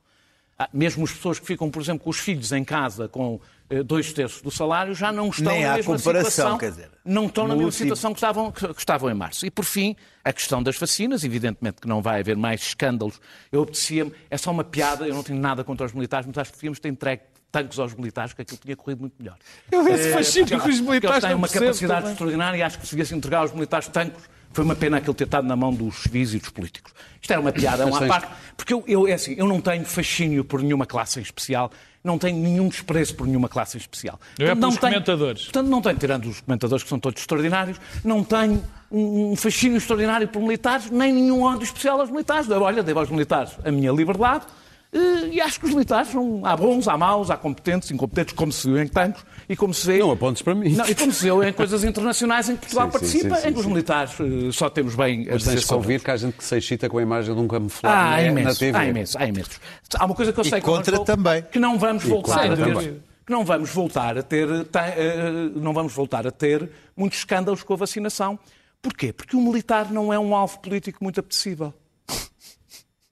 [0.56, 3.82] Ah, Mesmo as pessoas que ficam, por exemplo, com os filhos em casa com eh,
[3.82, 6.58] dois terços do salário já não estão Nem na há mesma comparação, situação.
[6.58, 9.44] quer dizer, não estão na mesma situação que estavam, que, que estavam em março.
[9.44, 11.24] E, por fim, a questão das vacinas.
[11.24, 13.20] Evidentemente que não vai haver mais escândalos.
[13.50, 14.12] Eu obedecia-me.
[14.30, 15.08] É só uma piada.
[15.08, 17.92] Eu não tenho nada contra os militares, mas acho que devíamos ter entregue tanques aos
[17.94, 19.36] militares, que aquilo tinha corrido muito melhor.
[19.72, 22.12] Eu esse Eh, fascínio porque com os militares porque Eles têm uma capacidade também.
[22.12, 24.22] extraordinária e acho que se devia entregar aos militares tanques.
[24.54, 26.92] Foi uma pena aquilo ter estado na mão dos civis e dos políticos.
[27.20, 28.28] Isto era uma piada, é uma parte.
[28.56, 31.70] Porque eu, eu, é assim, eu não tenho fascínio por nenhuma classe em especial,
[32.02, 34.18] não tenho nenhum desprezo por nenhuma classe em especial.
[34.38, 35.42] Eu é Portanto, pelos tenho- comentadores.
[35.42, 39.76] Portanto, não tenho, tirando os comentadores que são todos extraordinários, não tenho um um fascínio
[39.78, 42.48] extraordinário por militares, nem nenhum ódio especial aos militares.
[42.48, 44.46] Olha, devo aos militares a minha liberdade.
[44.94, 48.52] Eh, E acho que os militares são, há bons, há maus, há competentes, incompetentes, como
[48.52, 49.98] se viu em tanques e como se vê.
[49.98, 50.70] Não apontes para mim.
[50.70, 53.48] Não, e como se vê em coisas internacionais em que Portugal Sim, participa, sim, sim,
[53.48, 56.10] em que os militares eh, só temos bem Mas dizer tens que sobre ouvir que
[56.10, 58.78] há gente que se excita com a imagem de um camuflado ah, há na, TV.
[58.78, 59.60] há imensos, há imensos.
[59.98, 61.42] Há uma coisa que eu E sei que contra não vamos vol- também.
[61.50, 62.94] que não vamos voltar a ter,
[63.26, 67.72] que não vamos voltar a ter, eh, não vamos voltar a ter muitos escândalos com
[67.72, 68.38] a vacinação.
[68.80, 69.12] Porquê?
[69.12, 71.72] Porque o militar não é um alvo político muito apetecível.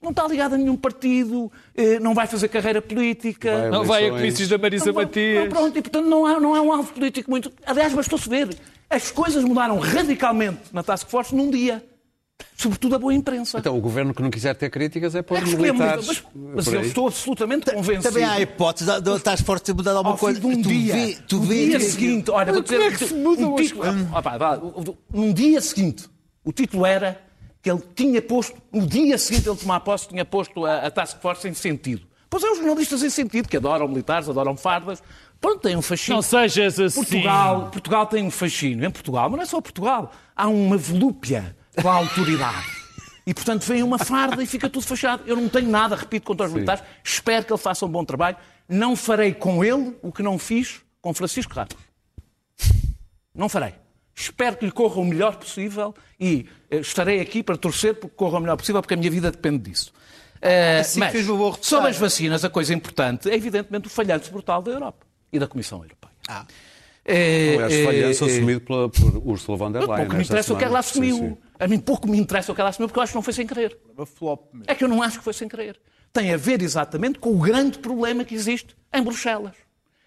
[0.02, 3.56] Não está ligado a nenhum partido, eh, não vai fazer carreira política.
[3.56, 5.44] Vai Não vai a comícios da Marisa Não, Matias.
[5.44, 7.52] não, pronto, e portanto não, há, não é um alvo político muito.
[7.64, 8.48] Aliás, bastou-se ver.
[8.90, 11.82] As coisas mudaram radicalmente na Task Force num dia.
[12.56, 13.58] Sobretudo a boa imprensa.
[13.58, 16.06] Então, o governo que não quiser ter críticas é pôr É que escolher militares.
[16.34, 18.02] mas, mas eu estou absolutamente convencido.
[18.02, 20.40] Também há a hipótese da- da estás forte de mudar alguma ao fim coisa.
[20.40, 22.88] de um tu dia, vê, tu no vê, dia tu- seguinte, olha, vou dizer, como
[22.88, 26.08] é que se mudam um título, ah, pá, vá, o- o- num dia seguinte,
[26.44, 27.20] o título era
[27.62, 31.20] que ele tinha posto, no dia seguinte ele tomar posse, tinha posto a, a Task
[31.20, 32.06] Force em sentido.
[32.28, 35.02] Pois é, os jornalistas em sentido, que adoram militares, adoram fardas,
[35.40, 36.16] pronto, têm um fascínio.
[36.16, 37.00] Não sejas assim.
[37.00, 38.84] Portugal, Portugal tem um fascínio.
[38.84, 40.10] Em Portugal, mas não é só Portugal.
[40.34, 42.82] Há uma volúpia com a autoridade.
[43.24, 45.22] E, portanto, vem uma farda e fica tudo fechado.
[45.26, 46.82] Eu não tenho nada, repito, contra os militares.
[47.04, 48.36] Espero que ele faça um bom trabalho.
[48.68, 51.76] Não farei com ele o que não fiz com Francisco Rato.
[53.32, 53.74] Não farei.
[54.14, 58.38] Espero que lhe corra o melhor possível e eh, estarei aqui para torcer porque corra
[58.38, 59.92] o melhor possível, porque a minha vida depende disso.
[60.40, 61.12] Eh, Assim mas,
[61.62, 65.46] sobre as vacinas, a coisa importante é, evidentemente, o falhanço brutal da Europa e da
[65.46, 66.12] Comissão Europeia.
[66.28, 66.46] Ah.
[67.04, 69.96] É, Aliás, é, falhanço é, assumido pela, por Ursula von der Leyen.
[69.96, 71.16] Pouco me interessa o que ela assumiu.
[71.16, 71.38] Sim, sim.
[71.58, 73.32] A mim pouco me interessa o que ela assinou, porque eu acho que não foi
[73.32, 73.76] sem querer.
[74.06, 74.66] Flop mesmo.
[74.68, 75.80] É que eu não acho que foi sem querer.
[76.12, 79.54] Tem a ver exatamente com o grande problema que existe em Bruxelas,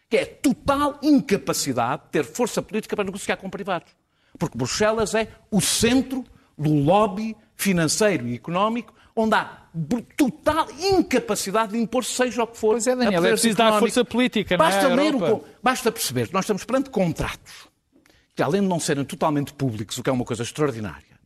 [0.10, 3.92] que é a total incapacidade de ter força política para negociar com privados.
[4.38, 6.24] Porque Bruxelas é o centro
[6.58, 9.66] do lobby financeiro e económico, onde há
[10.18, 12.72] total incapacidade de impor seja o que for.
[12.72, 16.30] Pois é, Daniel, é preciso dar força política, não é, basta ler o Basta perceber
[16.32, 17.68] nós estamos perante contratos
[18.36, 21.18] que, além de não serem totalmente públicos, o que é uma coisa extraordinária,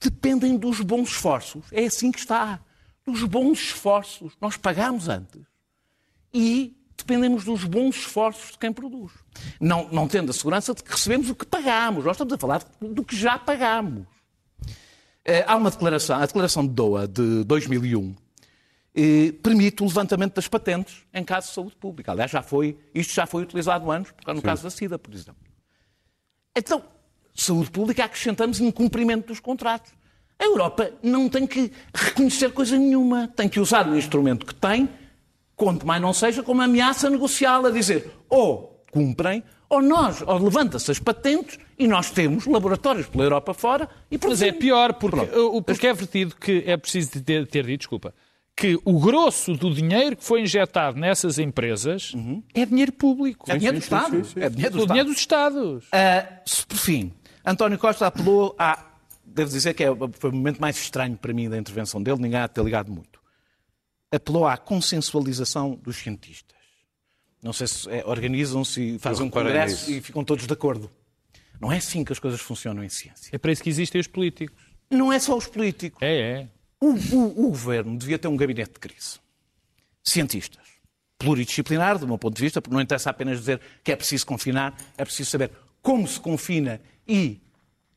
[0.00, 1.64] dependem dos bons esforços.
[1.72, 2.60] É assim que está.
[3.04, 4.32] Dos bons esforços.
[4.40, 5.42] Nós pagamos antes.
[6.32, 9.12] E dependemos dos bons esforços de quem produz.
[9.60, 12.04] Não, não tendo a segurança de que recebemos o que pagamos.
[12.04, 14.06] Nós estamos a falar do que já pagamos.
[15.24, 18.14] Eh, Há uma declaração, a declaração de Doha de 2001
[18.94, 22.12] eh, permite o levantamento das patentes em caso de saúde pública.
[22.12, 25.42] Aliás, já foi, isto já foi utilizado antes, no caso da SIDA, por exemplo.
[26.56, 26.82] Então,
[27.34, 29.92] saúde pública acrescentamos incumprimento dos contratos.
[30.38, 33.28] A Europa não tem que reconhecer coisa nenhuma.
[33.28, 34.88] Tem que usar o instrumento que tem,
[35.60, 40.90] quanto mais não seja, como ameaça negocial, a dizer ou cumprem, ou nós, ou levanta-se
[40.90, 44.58] as patentes e nós temos laboratórios pela Europa fora e Mas é produzimos.
[44.58, 48.14] pior, porque, o- porque é vertido que é preciso ter, ter dito, desculpa,
[48.56, 52.12] que o grosso do dinheiro que foi injetado nessas empresas
[52.54, 53.50] é dinheiro público.
[53.50, 54.22] É dinheiro do Estado.
[54.36, 55.84] É dinheiro do dinheiro dos Estados.
[56.44, 57.12] Se, por fim,
[57.44, 58.86] António Costa apelou a.
[59.24, 62.40] Devo dizer que é, foi o momento mais estranho para mim da intervenção dele, ninguém
[62.40, 63.19] há de ter ligado muito.
[64.12, 66.56] Apelou à consensualização dos cientistas.
[67.42, 69.90] Não sei se é, organizam-se e fazem um congresso nisso.
[69.92, 70.90] e ficam todos de acordo.
[71.60, 73.30] Não é assim que as coisas funcionam em ciência.
[73.34, 74.56] É para isso que existem os políticos.
[74.90, 76.00] Não é só os políticos.
[76.02, 76.48] É, é.
[76.80, 79.18] O, o- o governo devia ter um gabinete de crise.
[80.02, 80.64] Cientistas.
[81.18, 84.74] Pluridisciplinar, do meu ponto de vista, porque não interessa apenas dizer que é preciso confinar,
[84.96, 85.50] é preciso saber
[85.82, 87.40] como se confina e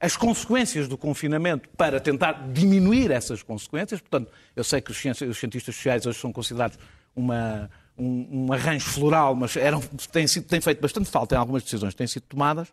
[0.05, 4.01] as consequências do confinamento para tentar diminuir essas consequências.
[4.01, 6.77] Portanto, eu sei que os cientistas sociais hoje são considerados
[7.15, 9.79] uma- um, um arranjo floral, mas eram,
[10.11, 12.67] têm, sido, têm feito bastante falta em algumas decisões que têm sido tomadas.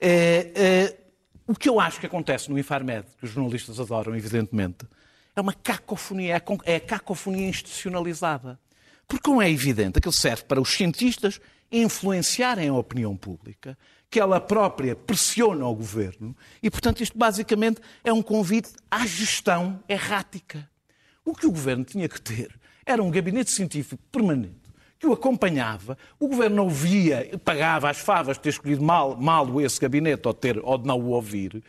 [0.00, 0.96] É, é,
[1.48, 4.86] o que eu acho que acontece no Infarmed, que os jornalistas adoram, evidentemente,
[5.34, 8.56] é uma cacofonia, é é a cacofonia institucionalizada.
[9.08, 11.40] Porque, como é evidente, aquilo serve para os cientistas
[11.72, 13.76] influenciarem a opinião pública,
[14.12, 19.82] que ela própria pressiona o governo, e, portanto, isto basicamente é um convite à gestão
[19.88, 20.68] errática.
[21.24, 24.60] O que o governo tinha que ter era um gabinete científico permanente
[25.00, 29.60] que o acompanhava, o governo não via, pagava as favas de ter escolhido mal, mal
[29.62, 31.60] esse gabinete ou, ter, ou de não o ouvir,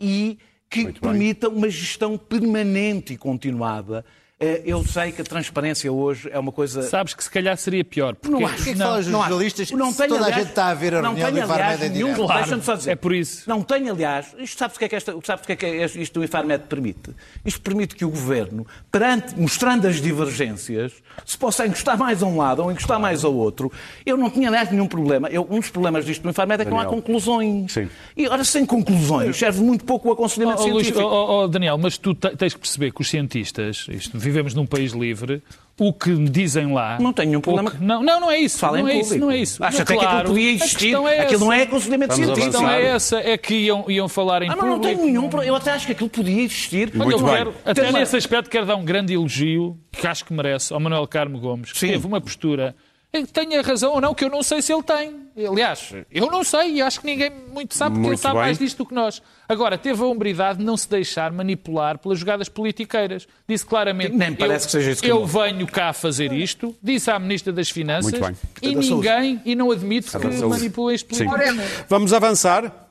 [0.00, 4.04] e que permita uma gestão permanente e continuada.
[4.42, 6.82] Eh, Eu sei que a transparência hoje é uma coisa.
[6.82, 8.14] Sabes que se calhar seria pior.
[8.14, 8.64] Porque Não acho.
[8.64, 10.94] Que Não, os não jornalistas Não se tenho, toda a aliás- gente está a ver
[10.94, 12.32] a não reunião do Infarmed em nenhum- direto?
[12.34, 12.90] Deixa-me só dizer.
[12.90, 13.48] É por isso.
[13.48, 15.66] Não tem, aliás, isto sabes o que é que, esta, sabes o que, é que
[15.66, 17.10] é isto do Infarmed permite?
[17.44, 20.92] Isto permite que o governo, perante, mostrando as divergências,
[21.24, 23.70] se possa encostar mais a um lado ou encostar mais ao outro.
[24.04, 25.28] Eu não tinha, aliás, nenhum problema.
[25.28, 27.00] Eu, um dos problemas disto do Infarmed é que não há Daniel.
[27.02, 27.72] conclusões.
[27.72, 27.88] Sim.
[28.16, 31.08] E, ora, sem conclusões, serve muito pouco o aconselhamento Oh, Luís, científico.
[31.08, 34.66] oh, oh, Daniel, mas tu te- tens que perceber que os cientistas, isto, vivemos num
[34.66, 35.42] país livre,
[35.78, 36.98] o que dizem lá.
[37.00, 37.70] Não tenho nenhum problema.
[37.70, 38.58] que- não, não, não é isso.
[38.58, 39.62] Fala em não é isso, não é isso.
[39.62, 40.94] Acha Mas, até que claro, aquilo podia existir.
[40.94, 42.52] é aquilo não é aconselhamento Vamos A científico.
[42.62, 45.44] questão é essa, é que iam, iam falar em Ah, mas não tenho nenhum problema.
[45.46, 46.94] Eu até acho que aquilo podia existir.
[46.94, 47.34] Muito eu bem.
[47.36, 50.72] quero, Tem até uma- nesse aspecto, quero dar um grande elogio, que acho que merece,
[50.72, 51.88] ao Manuel Carmo Gomes, que Sim.
[51.88, 52.74] teve uma postura.
[53.12, 55.28] Que Tenha razão ou não, que eu não sei se ele tem.
[55.46, 58.42] Aliás, eu não sei e acho que ninguém muito sabe, porque Muito ele sabe bem.
[58.44, 59.20] mais disto do que nós.
[59.46, 63.28] Agora, teve a hombridade de não se deixar manipular pelas jogadas politiqueiras.
[63.46, 65.26] Disse claramente: Nem parece eu, que seja isso que Eu não.
[65.26, 68.38] venho cá fazer isto, disse à Ministra das Finanças e Da Saúde.
[68.62, 70.70] ninguém, e não admite que isto Sim.
[70.70, 71.84] politicamente.
[71.88, 72.88] Vamos avançar.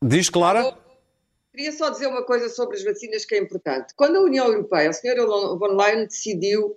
[0.00, 0.72] Diz Clara.
[1.52, 3.92] Queria só dizer uma coisa sobre as vacinas que é importante.
[3.96, 6.76] Quando a União Europeia, a senhora von Leyen decidiu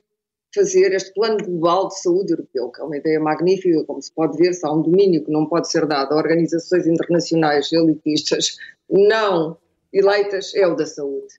[0.53, 4.37] fazer este plano global de saúde europeu, que é uma ideia magnífica, como se pode
[4.37, 8.57] ver, se há um domínio que não pode ser dado a organizações internacionais elitistas
[8.89, 9.57] não
[9.93, 11.33] eleitas, é o da saúde.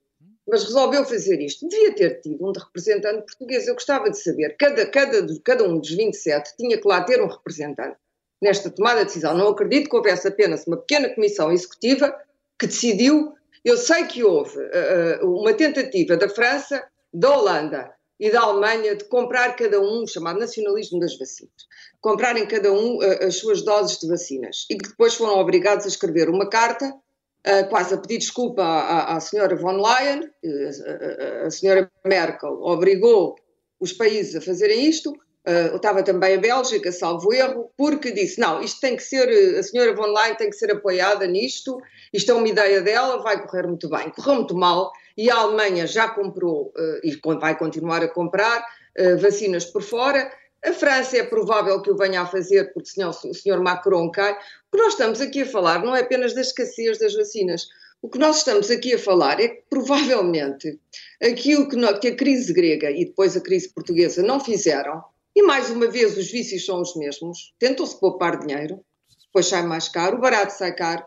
[0.47, 1.67] Mas resolveu fazer isto.
[1.67, 3.67] Devia ter tido um representante português.
[3.67, 7.27] Eu gostava de saber, cada, cada, cada um dos 27 tinha que lá ter um
[7.27, 7.97] representante
[8.41, 9.37] nesta tomada de decisão.
[9.37, 12.13] Não acredito que houvesse apenas uma pequena comissão executiva
[12.59, 13.33] que decidiu.
[13.63, 16.83] Eu sei que houve uh, uma tentativa da França,
[17.13, 21.51] da Holanda e da Alemanha de comprar cada um, chamado nacionalismo das vacinas,
[21.99, 25.89] comprarem cada um uh, as suas doses de vacinas e que depois foram obrigados a
[25.89, 31.49] escrever uma carta, uh, quase a pedir desculpa à, à, senhora von Leyen, a, a
[31.49, 33.35] senhora Merkel obrigou
[33.79, 35.11] os países a fazerem isto,
[35.41, 39.63] Uh, estava também a Bélgica, salvo erro, porque disse: não, isto tem que ser, a
[39.63, 41.81] senhora von Leyen tem que ser apoiada nisto,
[42.13, 44.11] isto é uma ideia dela, vai correr muito bem.
[44.11, 48.63] Correu muito mal e a Alemanha já comprou uh, e vai continuar a comprar
[48.99, 50.31] uh, vacinas por fora.
[50.63, 54.33] A França é provável que o venha a fazer porque senão o senhor Macron cai.
[54.33, 57.67] O que nós estamos aqui a falar não é apenas da escassez das vacinas.
[58.01, 60.79] O que nós estamos aqui a falar é que provavelmente
[61.21, 65.03] aquilo que, que a crise grega e depois a crise portuguesa não fizeram
[65.35, 67.53] e mais uma vez os vícios são os mesmos.
[67.57, 68.83] Tentam-se poupar dinheiro,
[69.25, 71.05] depois sai mais caro, o barato sai caro.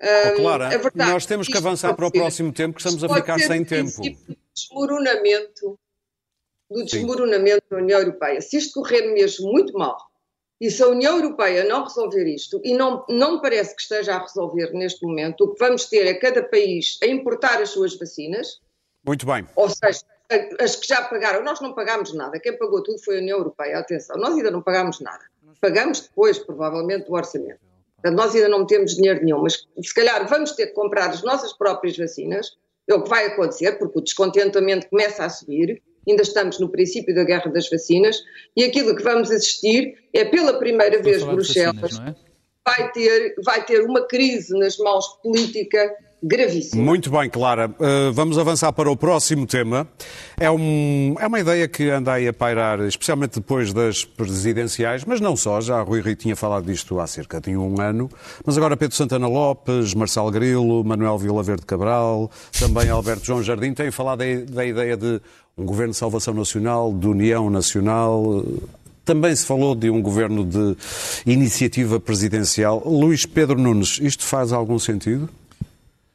[0.00, 3.38] Oh, Clara, verdade, nós temos que avançar para o próximo tempo, que estamos a ficar
[3.38, 4.02] sem tempo.
[4.02, 5.78] Do desmoronamento,
[6.70, 8.40] do desmoronamento da União Europeia.
[8.40, 9.96] Se isto correr mesmo muito mal,
[10.60, 14.22] e se a União Europeia não resolver isto, e não, não parece que esteja a
[14.22, 18.60] resolver neste momento, o que vamos ter é cada país a importar as suas vacinas.
[19.04, 19.46] Muito bem.
[19.54, 20.00] Ou seja,
[20.58, 23.78] as que já pagaram, nós não pagámos nada, quem pagou tudo foi a União Europeia,
[23.78, 25.24] atenção, nós ainda não pagámos nada,
[25.60, 27.65] pagamos depois, provavelmente, o orçamento.
[27.96, 31.22] Portanto, nós ainda não temos dinheiro nenhum, mas se calhar vamos ter que comprar as
[31.22, 32.56] nossas próprias vacinas,
[32.88, 37.14] é o que vai acontecer, porque o descontentamento começa a subir, ainda estamos no princípio
[37.14, 38.22] da guerra das vacinas,
[38.56, 42.14] e aquilo que vamos assistir é, pela primeira vez, Bruxelas vacinas, é?
[42.64, 45.92] vai, ter, vai ter uma crise nas mãos política
[46.22, 46.82] gravíssimo.
[46.82, 47.68] Muito bem, Clara.
[47.68, 49.86] Uh, vamos avançar para o próximo tema.
[50.38, 55.20] É, um, é uma ideia que anda aí a pairar, especialmente depois das presidenciais, mas
[55.20, 58.10] não só, já Rui Rio tinha falado disto há cerca de um ano,
[58.44, 63.90] mas agora Pedro Santana Lopes, Marcelo Grilo, Manuel Vilaverde Cabral, também Alberto João Jardim têm
[63.90, 65.20] falado da ideia de
[65.56, 68.44] um governo de salvação nacional, de união nacional,
[69.06, 70.76] também se falou de um governo de
[71.24, 72.82] iniciativa presidencial.
[72.84, 75.30] Luís Pedro Nunes, isto faz algum sentido?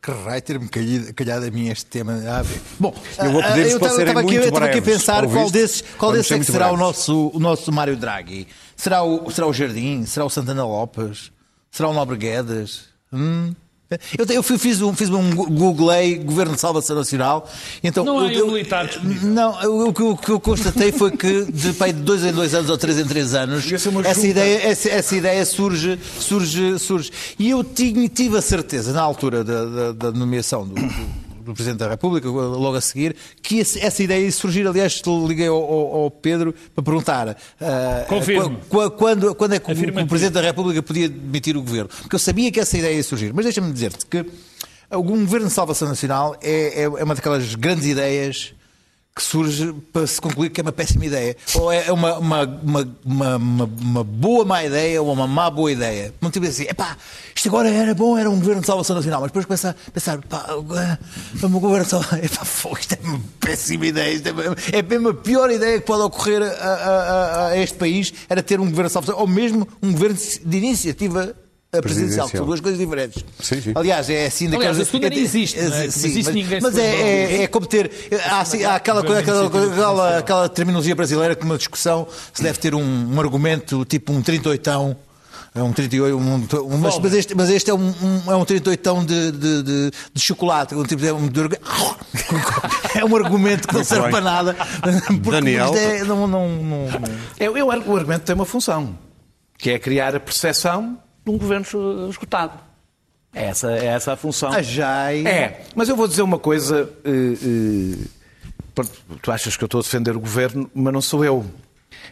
[0.02, 2.14] Que raio ter-me calhado, a mim este tema.
[2.28, 2.44] Ah,
[2.80, 2.92] bom,
[3.24, 6.12] eu vou pedir para serem aqui, muito Eu estava aqui a pensar qual desses, qual
[6.12, 8.48] desses é que será o nosso, o nosso Mário Draghi.
[8.76, 10.04] Será o, será o Jardim?
[10.08, 11.32] Será o Santana Lopes?
[11.70, 12.86] Será o Nobre Guedes?
[13.14, 13.54] Hum?
[14.18, 17.50] Eu, eu fiz, um, fiz um googlei Governo de Salvação Nacional.
[17.84, 19.30] Então, não há um militar disponível.
[19.30, 22.78] Não, o que eu, eu, constatei foi que de, de dois em dois anos ou
[22.78, 23.66] três em três anos
[24.06, 27.12] essa ideia, essa, essa, ideia surge, surge, surge.
[27.38, 31.21] E eu tinha, tive a certeza, na altura da, da, da nomeação do, do
[31.52, 34.68] do Presidente da República, logo a seguir, que essa ideia ia surgir.
[34.68, 40.34] Aliás, liguei ao, ao, Pedro para perguntar uh, quando, quando é que o, o, Presidente
[40.34, 41.90] da República podia demitir o governo.
[42.02, 43.34] Porque eu sabia que essa ideia ia surgir.
[43.34, 44.26] Mas deixa-me dizer-te que
[44.90, 48.54] o governo de salvação nacional é, é, é uma daquelas grandes ideias
[49.14, 51.36] que surge para se concluir que é uma péssima ideia.
[51.56, 52.62] Ou é uma, uma,
[53.04, 56.14] uma, uma, boa má ideia ou uma má boa ideia.
[56.22, 56.96] Não tipo assim, epá,
[57.36, 60.22] isto agora era bom, era um governo de salvação nacional, mas depois começa a pensar,
[60.22, 62.44] pá, é um governo de salvação, epá,
[62.80, 66.42] isto é uma péssima ideia, isto é, é mesmo a pior ideia que pode ocorrer
[66.42, 70.18] a, a, a, este país, era ter um governo de salvação, ou mesmo um governo
[70.18, 71.36] de iniciativa
[71.80, 73.24] presidencial, que são duas coisas diferentes.
[73.40, 73.72] Sim, sim.
[73.74, 74.76] Aliás, é assim daquelas.
[74.76, 77.66] Aliás, tudo é, existe, é, é, sim, existe mas, ninguém mas é, é, é, como
[77.66, 77.90] ter.
[78.30, 82.60] Há, assim, há aquela, coisa, aquela, aquela, aquela, terminologia brasileira que uma discussão se deve
[82.60, 84.98] ter um, um argumento tipo um 38
[85.54, 88.46] é um 38, um, um, mas, mas, este, mas este é um, um, é um
[88.46, 91.28] 38 de, de, de, de chocolate, um tipo de, um,
[92.96, 94.56] é um argumento que não serve para nada.
[95.30, 95.76] Daniel.
[95.76, 96.88] É, não, não, não,
[97.38, 98.98] eu, eu, o argumento tem uma função,
[99.58, 101.66] que é criar a percepção de um governo
[102.10, 102.60] esgotado.
[103.34, 104.52] É essa, é essa a função.
[104.52, 105.26] A JAI...
[105.26, 106.90] É, mas eu vou dizer uma coisa.
[107.06, 108.04] Uh,
[108.84, 108.90] uh,
[109.22, 111.46] tu achas que eu estou a defender o governo, mas não sou eu.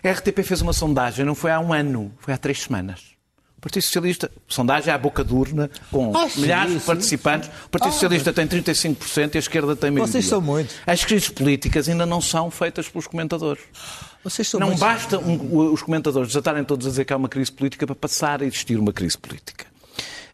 [0.04, 3.19] A RTP fez uma sondagem, não foi há um ano, foi há três semanas.
[3.60, 7.50] O Partido Socialista, sondagem à boca de urna, com ah, milhares de participantes.
[7.66, 10.08] O Partido ah, Socialista tem 35% e a esquerda tem meio.
[10.08, 10.78] Vocês são muitos.
[10.88, 13.62] As crises políticas ainda não são feitas pelos comentadores.
[14.54, 14.80] não muitos.
[14.80, 18.42] basta um, os comentadores desatarem todos a dizer que há uma crise política para passar
[18.42, 19.66] a existir uma crise política.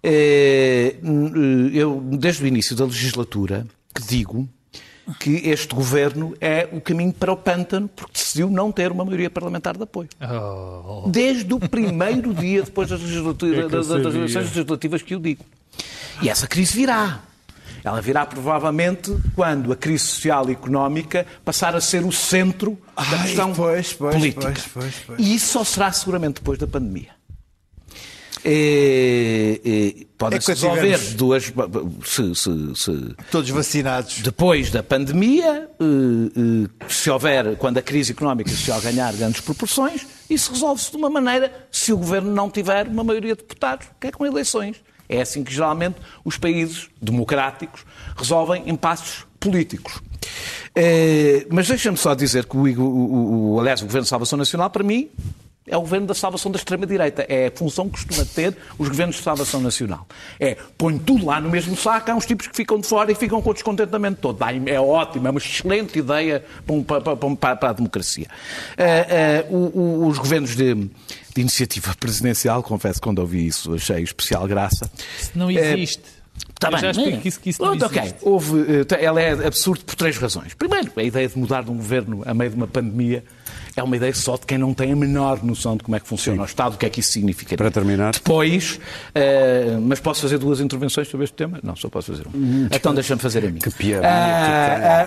[0.03, 0.95] É,
[1.73, 3.65] eu, desde o início da legislatura,
[3.95, 4.47] que digo
[5.19, 9.29] que este governo é o caminho para o pântano, porque decidiu não ter uma maioria
[9.29, 10.09] parlamentar de apoio.
[10.21, 11.07] Oh.
[11.07, 15.43] Desde o primeiro dia depois das, é das, das eleições legislativas que eu digo.
[16.21, 17.21] E essa crise virá.
[17.83, 23.19] Ela virá provavelmente quando a crise social e económica passar a ser o centro da
[23.19, 24.53] questão pois, pois, política.
[24.73, 27.14] Pois, e isso só será seguramente depois da pandemia.
[28.47, 31.51] É, é, podem se resolver duas.
[32.03, 34.19] Se, se, se, Todos vacinados.
[34.19, 40.05] Depois da pandemia, eh, eh, se houver, quando a crise económica social ganhar grandes proporções,
[40.29, 44.05] isso resolve-se de uma maneira se o governo não tiver uma maioria de deputados, que
[44.05, 44.77] é com eleições.
[45.09, 47.83] É assim que geralmente os países democráticos
[48.15, 49.99] resolvem impasses políticos.
[50.75, 54.37] Eh, mas deixa-me só dizer que o, o, o, o, aliás, o Governo de Salvação
[54.37, 55.09] Nacional, para mim,
[55.67, 57.25] é o governo da salvação da extrema-direita.
[57.27, 60.07] É a função que costuma ter os governos de salvação nacional.
[60.39, 63.15] É, põe tudo lá no mesmo saco, há uns tipos que ficam de fora e
[63.15, 64.39] ficam com o descontentamento todo.
[64.67, 66.45] É ótimo, é uma excelente ideia
[66.85, 68.27] para, para, para, a democracia.
[69.49, 74.89] Uh, uh, os governos de, de, iniciativa presidencial, confesso, quando ouvi isso, achei especial graça.
[75.19, 75.99] Isso não existe.
[75.99, 76.25] Uh,
[76.59, 78.15] Tá bem, já explico que isso, que isso não Pronto, existe.
[78.15, 78.31] ok.
[78.31, 80.53] Houve, ela é absurdo por três razões.
[80.53, 83.23] Primeiro, a ideia de mudar de um governo a meio de uma pandemia
[83.75, 86.07] é uma ideia só de quem não tem a menor noção de como é que
[86.07, 86.43] funciona Sim.
[86.43, 87.57] o Estado, o que é que isso significa.
[87.57, 88.13] Para terminar.
[88.13, 91.59] Depois, uh, mas posso fazer duas intervenções sobre este tema?
[91.61, 92.37] Não, só posso fazer uma.
[92.37, 93.59] Hum, então deixa-me fazer a minha.
[93.59, 94.07] Que piada.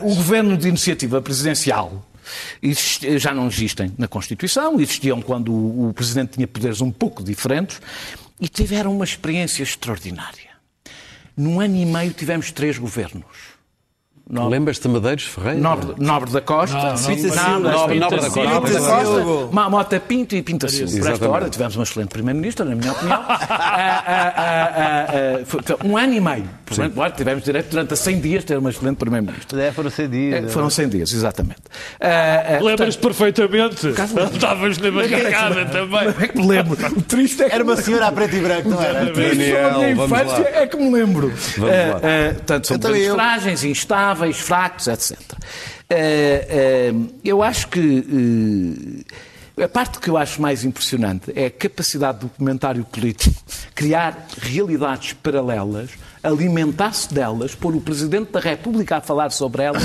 [0.02, 2.04] Uh, uh, o governo de iniciativa presidencial
[3.16, 7.80] já não existem na Constituição, existiam quando o Presidente tinha poderes um pouco diferentes
[8.38, 10.48] e tiveram uma experiência extraordinária.
[11.34, 13.47] Num ano e meio tivemos três governos.
[14.30, 15.58] Lembras-te de Medeiros Ferreira?
[15.58, 20.36] Nobre, Nobre da Costa, não, não, Pinta Silva, Nobre, Nobre da Costa, Costa, Mamota Pinto
[20.36, 20.98] e Pinta Silva.
[20.98, 23.24] Por esta hora tivemos um excelente Primeiro-Ministro, na minha opinião.
[23.60, 24.04] Ah,
[24.36, 26.48] ah, ah, um ano e meio.
[26.64, 29.58] Portanto, tivemos direito durante 100 dias ter um excelente Primeiro-Ministro.
[29.58, 30.44] É, foram 100 dias.
[30.44, 31.60] É, foram 100 dias, exatamente.
[32.60, 33.88] Lembras-te perfeitamente.
[33.88, 36.14] Estavas na barricada também.
[36.20, 36.76] É que me lembro.
[36.96, 39.04] O triste é que Era uma senhora a preto e branco, não era?
[39.04, 41.32] O triste da minha infância é que me lembro.
[42.36, 45.18] Portanto, são governos frágeis, instáveis, fracos, etc.
[47.24, 49.04] Eu acho que
[49.62, 53.34] a parte que eu acho mais impressionante é a capacidade do comentário político
[53.74, 55.90] criar realidades paralelas,
[56.22, 59.82] alimentar-se delas, pôr o Presidente da República a falar sobre elas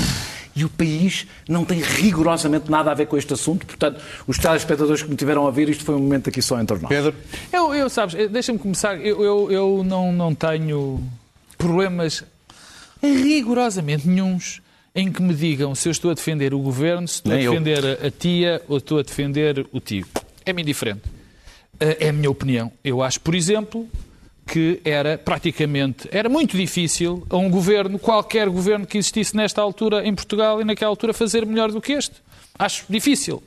[0.56, 3.66] e o país não tem rigorosamente nada a ver com este assunto.
[3.66, 6.78] Portanto, os telespectadores que me tiveram a ver, isto foi um momento aqui só entre
[6.78, 6.88] nós.
[6.88, 7.14] Pedro?
[7.52, 8.96] Eu, eu sabes, deixa-me começar.
[8.96, 11.02] Eu, eu, eu não, não tenho
[11.58, 12.24] problemas
[13.02, 14.60] rigorosamente nenhums
[14.94, 17.50] em que me digam se eu estou a defender o governo, se estou Nem a
[17.50, 18.06] defender eu.
[18.06, 20.06] a tia ou estou a defender o tio.
[20.46, 21.02] É-me indiferente.
[21.80, 22.70] É a minha opinião.
[22.84, 23.88] Eu acho, por exemplo,
[24.46, 30.06] que era praticamente, era muito difícil a um governo, qualquer governo que existisse nesta altura
[30.06, 32.14] em Portugal e naquela altura, fazer melhor do que este.
[32.56, 33.42] Acho difícil.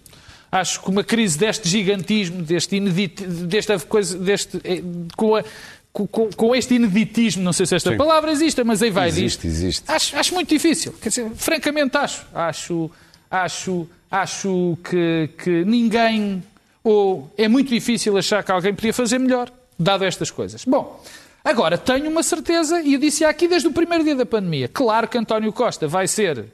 [0.51, 4.81] Acho que uma crise deste gigantismo, deste inedito, desta coisa, deste, eh,
[5.15, 5.43] com a,
[5.91, 7.97] com, com, este ineditismo, não sei se esta Sim.
[7.97, 9.45] palavra existe, mas aí vai Existe, disto.
[9.47, 9.83] existe.
[9.87, 10.93] Acho, acho muito difícil.
[11.01, 12.25] Quer dizer, francamente acho.
[12.33, 12.91] Acho,
[13.31, 16.43] acho, acho que, que ninguém,
[16.83, 20.63] ou é muito difícil achar que alguém podia fazer melhor, dado estas coisas.
[20.65, 21.03] Bom,
[21.43, 25.07] agora tenho uma certeza, e eu disse aqui desde o primeiro dia da pandemia, claro
[25.07, 26.45] que António Costa vai ser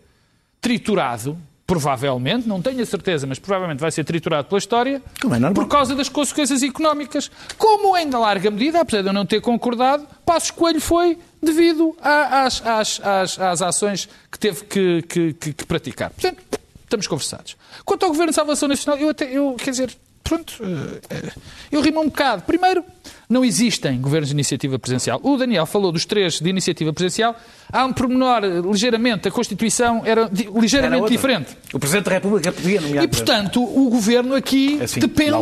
[0.62, 1.38] triturado
[1.74, 5.96] provavelmente, não tenho a certeza, mas provavelmente vai ser triturado pela história é por causa
[5.96, 7.32] das consequências económicas.
[7.58, 12.64] Como em larga medida, apesar de eu não ter concordado, Passos Coelho foi devido às,
[12.66, 16.12] às, às, às ações que teve que, que, que, que, praticar.
[16.12, 16.44] Portanto,
[16.84, 17.58] estamos conversados.
[17.84, 21.32] Quanto ao Governo de Salvação Nacional, eu, até, eu quer dizer, pronto, eh, eh,
[21.72, 22.44] eu rimo um bocado.
[22.44, 22.86] Primeiro,
[23.34, 25.20] não existem governos de iniciativa presidencial.
[25.24, 27.36] O Daniel falou dos três de iniciativa presidencial.
[27.72, 30.30] Há um pormenor eh, ligeiramente, a Constituição era
[30.62, 31.58] ligeiramente era diferente.
[31.74, 33.04] O Presidente da República podia nomear.
[33.04, 35.34] E, portanto, o governo aqui assim, depende.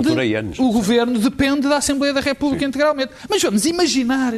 [0.57, 2.69] O governo depende da Assembleia da República Sim.
[2.69, 3.11] integralmente.
[3.29, 4.33] Mas vamos imaginar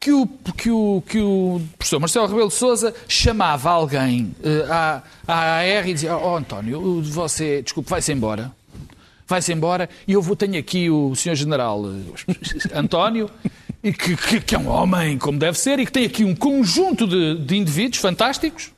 [0.00, 0.26] que o,
[0.56, 5.88] que o, que o professor Marcelo Rebelo de Souza chamava alguém uh, à, à AR
[5.88, 8.50] e dizia: Oh, António, você, desculpe, vai-se embora
[9.26, 13.30] vai-se embora e eu vou, tenho aqui o senhor general eh, António,
[13.82, 16.34] e que, que, que, é um homem como deve ser e que tem aqui um
[16.34, 18.70] conjunto de, de indivíduos fantásticos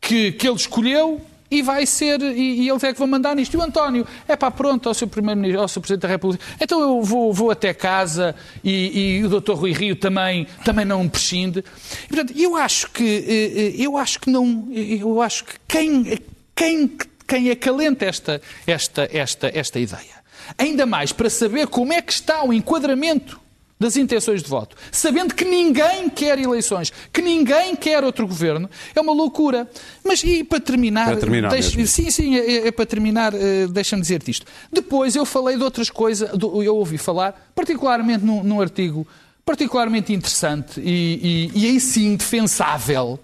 [0.00, 1.20] que, que ele escolheu
[1.52, 3.52] e vai ser, e, e eles é que vão mandar nisto.
[3.52, 6.80] E o António, é pá, pronto, ao seu Primeiro-Ministro, ao seu Presidente da República, então
[6.80, 8.34] eu vou, vou até casa
[8.64, 9.52] e, e o Dr.
[9.52, 11.62] Rui Rio também, também não prescinde.
[12.04, 16.18] E, portanto, eu acho que, eh, eh, eu acho que não, eu acho que quem,
[16.56, 16.88] quem
[17.32, 20.22] quem acalenta esta, esta, esta, esta ideia.
[20.58, 23.40] Ainda mais para saber como é que está o enquadramento
[23.80, 29.00] das intenções de voto, sabendo que ninguém quer eleições, que ninguém quer outro governo, é
[29.00, 29.66] uma loucura.
[30.04, 34.02] Mas e para terminar, para terminar deixe, sim, sim, é, é para terminar, uh, deixa-me
[34.02, 34.46] dizer-te isto.
[34.70, 39.08] Depois eu falei de outras coisas, eu ouvi falar, particularmente num, num artigo
[39.42, 43.18] particularmente interessante e, e, e aí sim defensável,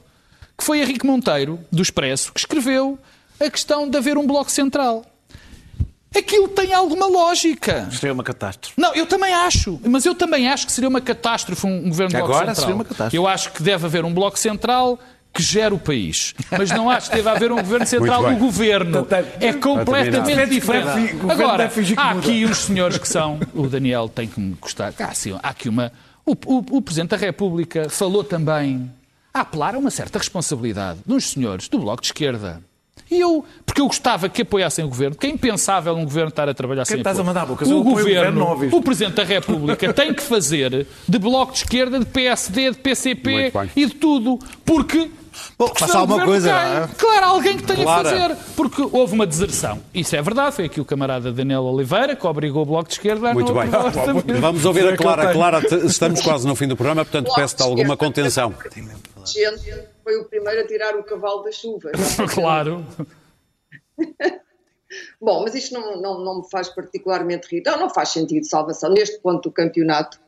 [0.57, 2.99] que foi Henrique Monteiro, do Expresso, que escreveu
[3.41, 5.05] a questão de haver um bloco central.
[6.17, 7.89] Aquilo tem alguma lógica.
[7.91, 8.75] Seria uma catástrofe.
[8.81, 9.79] Não, eu também acho.
[9.85, 12.63] Mas eu também acho que seria uma catástrofe um, governo de bloco Agora central.
[12.63, 13.17] seria uma catástrofe.
[13.17, 14.99] Eu acho que deve haver um bloco central
[15.35, 16.35] que gera o país.
[16.51, 18.25] Mas não acho que deve haver um governo central.
[18.33, 19.07] O governo
[19.39, 21.15] é completamente diferente.
[21.31, 23.39] Agora, há aqui uns senhores que são...
[23.55, 24.93] O Daniel tem que me gostar.
[24.99, 25.93] Há, sim, há aqui uma...
[26.25, 28.91] O, o, o Presidente da República falou também
[29.33, 32.63] a apelar a uma certa responsabilidade dos senhores do Bloco de Esquerda.
[33.11, 36.49] E eu, porque eu gostava que apoiassem o governo, que é impensável um governo estar
[36.49, 37.35] a trabalhar sem estás a apoio.
[37.35, 37.69] mandar bocas?
[37.69, 38.77] O o governo, governo, não ouviste?
[38.77, 43.53] o Presidente da República tem que fazer de Bloco de Esquerda, de PSD, de PCP
[43.75, 45.11] e de tudo, porque
[45.59, 46.89] Bom, o alguma governo coisa, é?
[46.97, 48.09] Claro, há alguém que tenha Clara.
[48.09, 49.81] a fazer, porque houve uma deserção.
[49.95, 53.31] Isso é verdade, foi aqui o camarada Daniel Oliveira que obrigou o Bloco de Esquerda
[53.31, 53.69] a Muito bem.
[53.69, 54.39] o.
[54.41, 55.33] Vamos ouvir a Clara.
[55.33, 58.55] Clara, estamos quase no fim do programa, portanto peço-te alguma contenção.
[59.25, 59.75] Gente,
[60.09, 61.93] foi o primeiro a tirar o cavalo da chuva.
[62.35, 62.83] Claro.
[65.21, 67.63] Bom, mas isto não, não, não me faz particularmente rir.
[67.67, 68.91] Não, não faz sentido salvação.
[68.91, 70.19] Neste ponto do campeonato,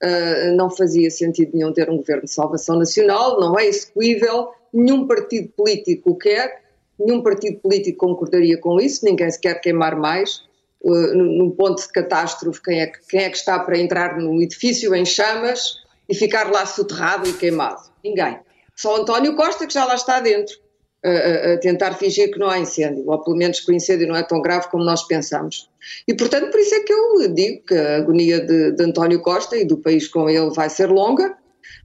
[0.00, 5.08] ah, não fazia sentido nenhum ter um governo de salvação nacional, não é execuível, nenhum
[5.08, 6.62] partido político o quer,
[6.96, 10.44] nenhum partido político concordaria com isso, ninguém se quer queimar mais.
[10.86, 14.16] Ah, num num ponto de catástrofe, quem é, que, quem é que está para entrar
[14.16, 17.82] no edifício em chamas e ficar lá soterrado e queimado?
[18.04, 18.38] Ninguém.
[18.76, 20.56] Só António Costa, que já lá está dentro
[21.04, 24.16] a, a- tentar fingir que não há incêndio, ou pelo menos que o incêndio não
[24.16, 25.68] é tão grave como nós pensamos.
[26.08, 29.56] E, portanto, por isso é que eu digo que a agonia de, de António Costa
[29.56, 31.36] e do país com ele vai ser longa,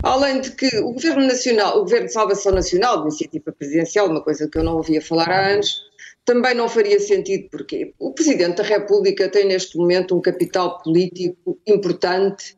[0.03, 4.23] além de que o Governo Nacional, o Governo de Salvação Nacional, de iniciativa presidencial, uma
[4.23, 5.81] coisa que eu não ouvia falar há anos,
[6.25, 11.59] também não faria sentido, porque o Presidente da República tem neste momento um capital político
[11.67, 12.55] importante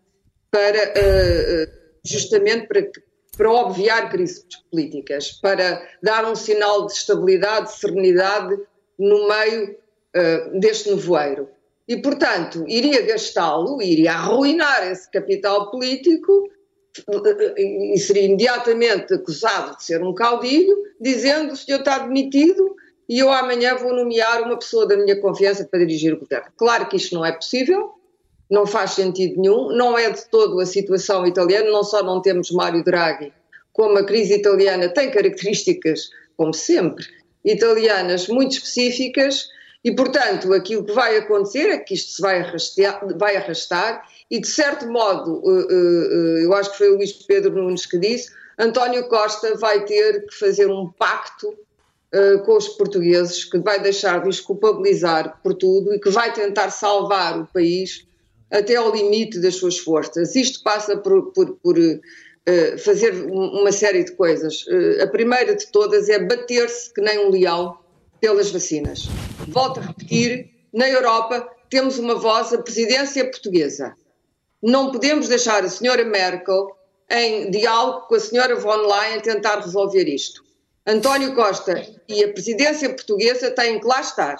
[0.52, 1.70] para eh, eh,
[2.06, 3.02] justamente para, que-
[3.38, 8.60] para obviar crises políticas, para dar um sinal de estabilidade, de serenidade
[9.00, 9.76] no meio
[10.14, 11.48] eh, deste nevoeiro.
[11.88, 16.50] E, portanto, iria gastá-lo, iria arruinar esse capital político
[16.98, 22.76] eh, e seria imediatamente acusado de ser um caudilho, dizendo o senhor está demitido
[23.08, 26.48] e eu amanhã vou nomear uma pessoa da minha confiança para dirigir o governo.
[26.58, 27.94] Claro que isto não é possível,
[28.52, 32.52] não faz sentido nenhum, não é de todo a situação italiana, não só não temos
[32.52, 33.32] Mário Draghi,
[33.72, 37.06] como a crise italiana tem características, como sempre,
[37.45, 39.47] italianas muito específicas.
[39.84, 44.06] E, portanto, aquilo que vai acontecer é que isto se vai arrastar, vai arrastar.
[44.30, 47.86] E, de certo modo, eh, eh, eh, eu acho que foi o Luís Pedro Nunes
[47.86, 51.56] que disse, António Costa vai ter que fazer um pacto
[52.45, 56.70] com os portugueses, que vai deixar de os culpabilizar por tudo e que vai tentar
[56.70, 58.06] salvar o país
[58.52, 60.36] até ao limite das suas forças.
[60.36, 61.76] Isto passa por, por- por,
[62.45, 64.66] eh, fazer um- uma série de coisas.
[64.68, 67.78] Eh, a primeira de todas é bater-se que nem um leão
[68.20, 69.08] pelas vacinas.
[69.47, 73.95] Volto a repetir, na Europa temos uma voz, a presidência portuguesa.
[74.62, 76.68] Não podemos deixar a senhora Merkel
[77.10, 80.43] em diálogo com a senhora von Leyen tentar resolver isto.
[80.86, 84.38] António Costa e a presidência portuguesa têm que lá estar.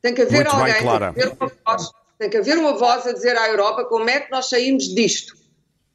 [0.00, 1.12] Tem que haver Muito bem, alguém, Clara.
[1.12, 1.90] tem, que uma voz,
[2.22, 5.34] tem que haver uma voz a dizer à Europa como é que nós saímos disto.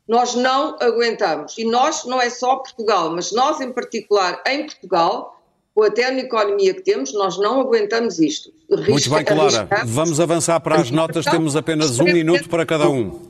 [0.06, 1.58] Nós não aguentamos.
[1.58, 5.42] E nós, não é só Portugal, mas nós em particular, em Portugal,
[5.74, 8.52] com a economia que temos, nós não aguentamos isto.
[8.70, 9.70] Muito Risca- bem, Clara.
[9.86, 13.22] Vamos avançar para as notas, temos apenas um minuto para cada um.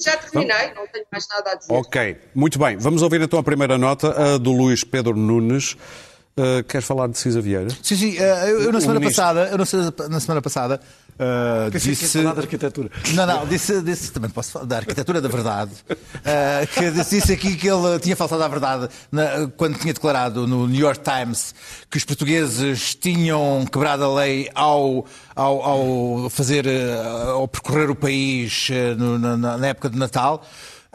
[0.00, 1.72] Já terminei, não tenho mais nada a dizer.
[1.72, 2.76] Ok, muito bem.
[2.78, 5.76] Vamos ouvir então a primeira nota, a do Luís Pedro Nunes.
[6.38, 7.68] Uh, queres falar de Cisa Vieira?
[7.82, 8.16] Sim, sim.
[8.18, 9.22] eh, eu, eu na semana ministro.
[9.24, 10.80] passada, eu na, se- na semana passada
[11.18, 12.18] eh, Pensei que disse.
[12.22, 12.90] falar de arquitetura.
[13.14, 15.70] Não, não, disse, disse também posso falar da arquitetura da verdade.
[16.22, 20.66] eh, que disse aqui que ele tinha faltado à verdade na- quando tinha declarado no
[20.68, 21.54] New York Times
[21.90, 26.66] que os portugueses tinham quebrado a lei ao, ao, ao fazer,
[27.32, 28.68] ao percorrer o país
[28.98, 30.46] no- na- na época de Natal.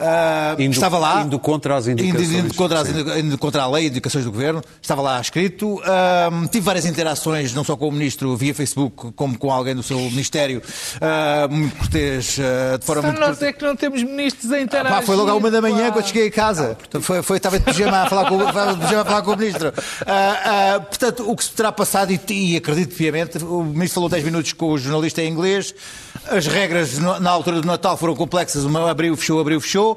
[0.01, 1.21] Ah, Indo- estava lá.
[1.21, 2.31] indo contra as indicações.
[2.31, 5.79] indo contra, as, indo contra a lei e indicações do governo, estava lá escrito.
[5.85, 9.83] Ahm, tive várias interações, não só com o ministro via Facebook, como com alguém do
[9.83, 10.61] seu ministério,
[10.99, 13.49] ah, muito cortês, ah, de forma Só muito nós cortês.
[13.49, 14.97] é que não temos ministros a interagir.
[14.97, 15.91] Pá, foi logo à uma da manhã pá.
[15.93, 16.75] quando cheguei a casa.
[16.79, 19.71] Portanto, foi, foi, estava de pijama a falar com, a falar com o ministro.
[20.07, 22.19] Ah, ah, portanto, o que se terá passado, e,
[22.53, 25.73] e acredito piamente, o ministro falou 10 minutos com o jornalista em inglês,
[26.29, 29.90] as regras no- na altura do Natal foram complexas, uma abriu, fechou, abriu, fechou.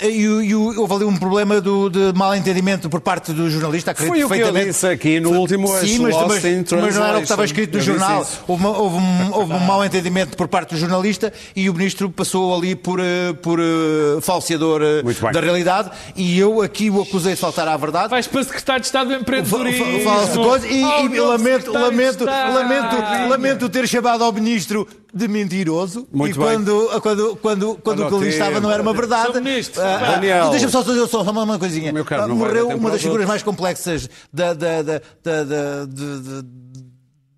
[0.00, 3.90] E, e houve ali um problema do, de mal entendimento por parte do jornalista.
[3.90, 4.66] acredito Foi o que eu perfeitamente.
[4.72, 7.72] disse aqui no último Sim, as mas, mas, mas não era o que estava escrito
[7.72, 8.24] no Eu jornal.
[8.46, 12.08] Houve, uma- houve um, houve um mau entendimento por parte do jornalista e o ministro
[12.10, 15.32] passou ali por, eh, por eh, falseador bem.
[15.32, 18.08] da realidade e eu aqui o acusei de faltar à verdade.
[18.10, 20.00] Vais para secretário de Estado do Empreendedorismo.
[20.04, 22.94] Fala-se de coisas e, Oh, e lamento, lamento, lamento,
[23.28, 26.46] lamento ter chamado ao ministro de mentiroso Muito e bem.
[26.46, 29.32] quando, quando, quando, quando o que ele estava não era uma verdade.
[29.32, 29.40] Sr.
[29.42, 30.50] Ministro, Ah, ah, Daniel.
[30.50, 31.92] Deixa-me só dizer só, só uma uma coisinha.
[31.92, 35.84] Meu caro, Ah, não Morreu uma das figuras mais complexas da, da, da, da, da-
[35.86, 36.82] de-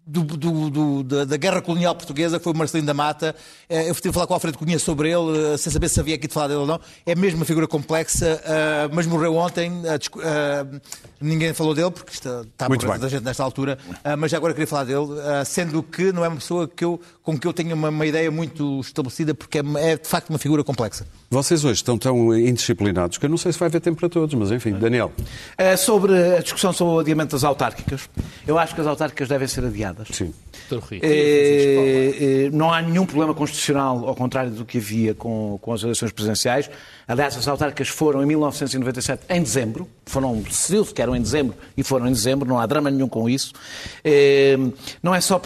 [0.06, 3.32] do- do- do- da, da guerra colonial portuguesa, foi o Marcelino da Mata.
[3.68, 6.00] Eh, Eu estive a falar com o Alfredo Cunha sobre ele, eh, sem saber se
[6.00, 6.80] havia aqui de falar dele ou não.
[7.06, 8.42] É mesmo uma figura complexa,
[8.92, 9.70] mas morreu ontem.
[11.20, 12.98] Eh, eh, ninguém falou dele, porque está, está a Muito bem.
[12.98, 13.78] da gente nesta altura.
[14.04, 16.84] Eh, Mas já agora queria falar dele, eh, sendo que não é uma pessoa que
[16.84, 19.62] eu, com que eu tenho uma, uma ideia muito estabelecida, porque é,
[19.92, 21.06] é de facto uma figura complexa.
[21.30, 24.34] Vocês hoje estão tão indisciplinados que eu não sei se vai haver tempo para todos,
[24.34, 25.12] mas enfim, Daniel.
[25.56, 28.08] Eh, Sobre a discussão sobre o adiamento das autárquicas,
[28.46, 30.08] eu acho que as autárquicas devem ser adiadas.
[30.12, 30.32] Sim.
[30.92, 35.82] Eh, eh, não há nenhum problema constitucional, ao contrário do que havia com, com as
[35.82, 36.70] eleições presidenciais.
[37.06, 39.88] Aliás, as autárquicas foram em 1997, em dezembro.
[40.11, 43.28] Foram, decidiu-se que eram em dezembro e foram em dezembro, não há drama nenhum com
[43.28, 43.52] isso.
[44.04, 44.58] Eh,
[45.00, 45.40] não é só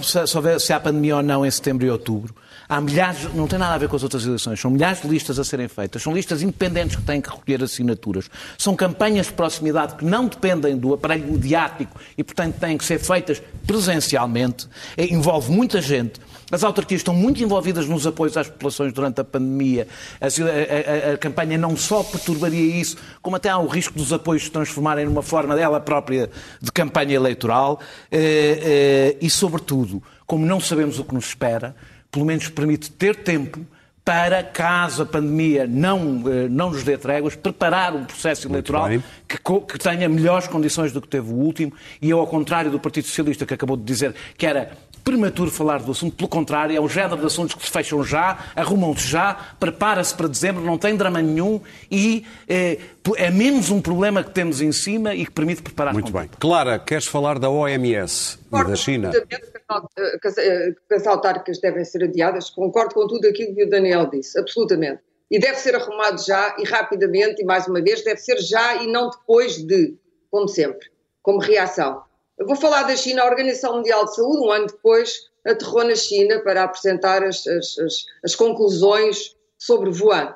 [0.58, 2.34] se há pandemia ou não em setembro e outubro.
[2.66, 5.38] Há milhares, não tem nada a ver com as outras eleições, são milhares de listas
[5.38, 9.96] a serem feitas, são listas independentes que têm que recolher assinaturas, são campanhas de proximidade
[9.96, 15.52] que não dependem do aparelho mediático e, portanto, têm que ser feitas presencialmente, Eh, envolve
[15.52, 16.20] muita gente.
[16.51, 19.88] As autarquias estão muito envolvidas nos apoios às populações durante a pandemia.
[20.20, 24.12] A, a- a- a campanha não só perturbaria isso, como até há o risco dos
[24.12, 26.30] apoios se transformarem numa forma dela própria
[26.61, 27.80] de campanha eleitoral.
[28.11, 31.74] Eh, eh, E, sobretudo, como não sabemos o que nos espera,
[32.11, 33.61] pelo menos permite ter tempo
[34.05, 39.03] para, caso a pandemia não, eh, não nos dê tréguas, preparar um processo eleitoral bem.
[39.26, 41.72] que, que tenha melhores condições do que teve o último,
[42.03, 44.72] e eu, ao contrário do Partido Socialista, que acabou de dizer que era
[45.05, 48.38] prematuro falar do assunto, pelo contrário, é um género de assuntos que se fecham já,
[48.57, 52.78] arrumam-se já, prepara-se para dezembro, não tem drama nenhum e eh,
[53.16, 56.28] é menos um problema que temos em cima e que permite preparar Muito bem.
[56.40, 59.11] Clara, queres falar da OMS e da China?
[59.14, 62.48] Eh, eh, que as autárquicas devem ser adiadas.
[62.48, 65.02] Concordo com tudo aquilo que o Daniel disse, absolutamente.
[65.30, 68.86] E deve ser arrumado já e rapidamente, e mais uma vez, deve ser já e
[68.86, 69.96] não depois de,
[70.30, 70.88] como sempre,
[71.22, 72.02] como reação.
[72.39, 75.95] Eu vou falar da China, a Organização Mundial de Saúde, um ano depois, aterrou na
[75.95, 80.35] China para apresentar as, as- as- as conclusões sobre Wuhan.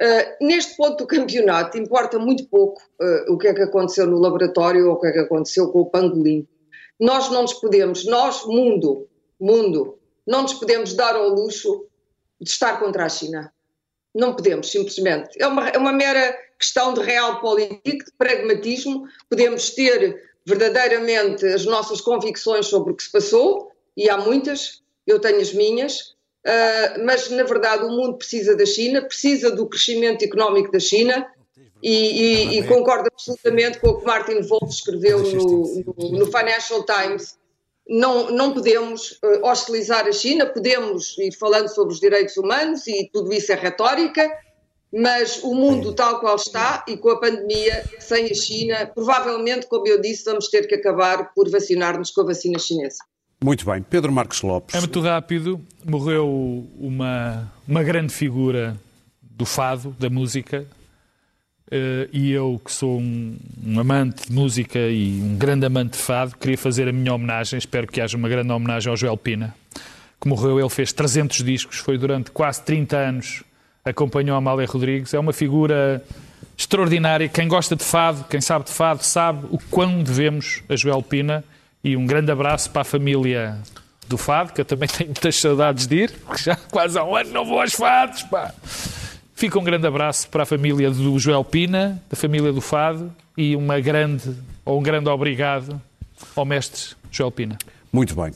[0.00, 4.18] Uh, neste ponto do campeonato, importa muito pouco uh, o que é que aconteceu no
[4.18, 6.46] laboratório ou o que é que aconteceu com o pangolim.
[7.00, 9.08] Nós não nos podemos, nós, mundo,
[9.40, 11.86] mundo, não nos podemos dar ao luxo
[12.40, 13.50] de estar contra a China.
[14.14, 15.30] Não podemos, simplesmente.
[15.40, 19.04] É uma, é uma mera questão de realpolitik, de pragmatismo.
[19.30, 25.18] Podemos ter verdadeiramente as nossas convicções sobre o que se passou, e há muitas, eu
[25.18, 26.16] tenho as minhas,
[26.46, 31.26] Uh, mas na verdade o mundo precisa da China, precisa do crescimento económico da China
[31.82, 36.86] e, e, e concordo absolutamente com o que Martin Wolf escreveu no, no, no Financial
[36.86, 37.36] Times.
[37.88, 43.10] Não, não podemos uh, hostilizar a China, podemos ir falando sobre os direitos humanos e
[43.12, 44.30] tudo isso é retórica,
[44.92, 49.86] mas o mundo tal qual está e com a pandemia, sem a China, provavelmente, como
[49.86, 52.98] eu disse, vamos ter que acabar por vacinar-nos com a vacina chinesa.
[53.42, 53.82] Muito bem.
[53.82, 54.74] Pedro Marcos Lopes.
[54.74, 55.60] É muito rápido.
[55.84, 58.76] Morreu uma, uma grande figura
[59.22, 60.66] do fado, da música.
[61.70, 65.98] Eh, e eu, que sou um, um amante de música e um grande amante de
[65.98, 67.58] fado, queria fazer a minha homenagem.
[67.58, 69.54] Espero que haja uma grande homenagem ao Joel Pina,
[70.20, 70.58] que morreu.
[70.58, 73.42] Ele fez 300 discos, foi durante quase 30 anos,
[73.86, 75.14] acompanhou Amália Rodrigues.
[75.14, 76.02] É uma figura
[76.58, 77.28] extraordinária.
[77.28, 81.44] Quem gosta de fado, quem sabe de fado, sabe o quão devemos a Joel Pina.
[81.84, 83.56] E um grande abraço para a família
[84.08, 87.14] do Fado, que eu também tenho muitas saudades de ir, porque já quase há um
[87.14, 88.52] ano não vou aos Fados, pá.
[89.34, 93.54] Fica um grande abraço para a família do Joel Pina, da família do Fado, e
[93.54, 94.34] uma grande,
[94.64, 95.80] ou um grande obrigado
[96.34, 97.58] ao mestre Joel Pina.
[97.96, 98.30] Muito bem.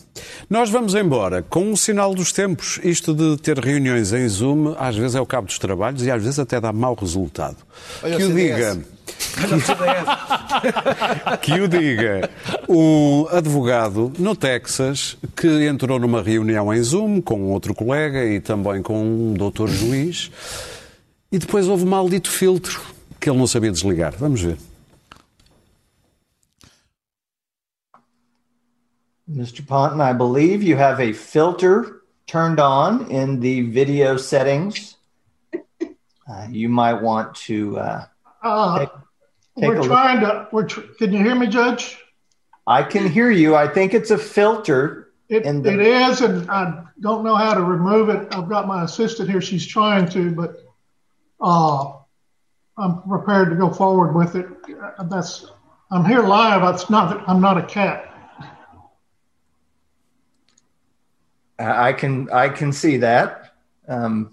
[0.48, 2.80] Nós vamos embora com um sinal dos tempos.
[2.82, 6.22] Isto de ter reuniões em Zoom, às vezes é o cabo dos trabalhos e às
[6.22, 7.58] vezes até dá mau resultado.
[8.02, 8.78] Olha que o diga.
[11.42, 12.30] que o diga
[12.66, 18.80] um advogado no Texas que entrou numa reunião em Zoom com outro colega e também
[18.80, 20.30] com um doutor juiz
[21.30, 22.80] e depois houve um maldito filtro
[23.20, 24.14] que ele não sabia desligar.
[24.18, 24.56] Vamos ver.
[29.30, 29.66] Mr.
[29.66, 34.96] Ponton, I believe you have a filter turned on in the video settings.
[35.54, 37.78] Uh, you might want to.
[37.78, 38.04] Uh,
[38.42, 38.88] Uh, Take-
[39.58, 39.86] take we're look.
[39.86, 41.98] trying to, we're, tr- can you hear me, Judge?
[42.66, 43.54] I can hear you.
[43.54, 45.08] I think it's a filter.
[45.28, 48.34] It, the- it is, and I don't know how to remove it.
[48.34, 49.40] I've got my assistant here.
[49.42, 50.56] She's trying to, but
[51.40, 51.92] uh,
[52.78, 54.46] I'm prepared to go forward with it.
[55.10, 55.46] That's,
[55.90, 56.62] I'm here live.
[56.74, 58.09] It's not, I'm not a cat.
[61.60, 63.50] I can I can see that.
[63.88, 64.30] Um,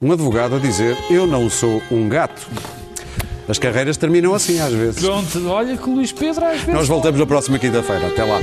[0.00, 2.48] Um advogado a dizer: Eu não sou um gato.
[3.48, 5.02] As carreiras terminam assim às vezes.
[5.04, 6.74] Pronto, olha que o Luís Pedro às vezes.
[6.74, 8.06] Nós voltamos na próxima quinta-feira.
[8.08, 8.38] Até lá.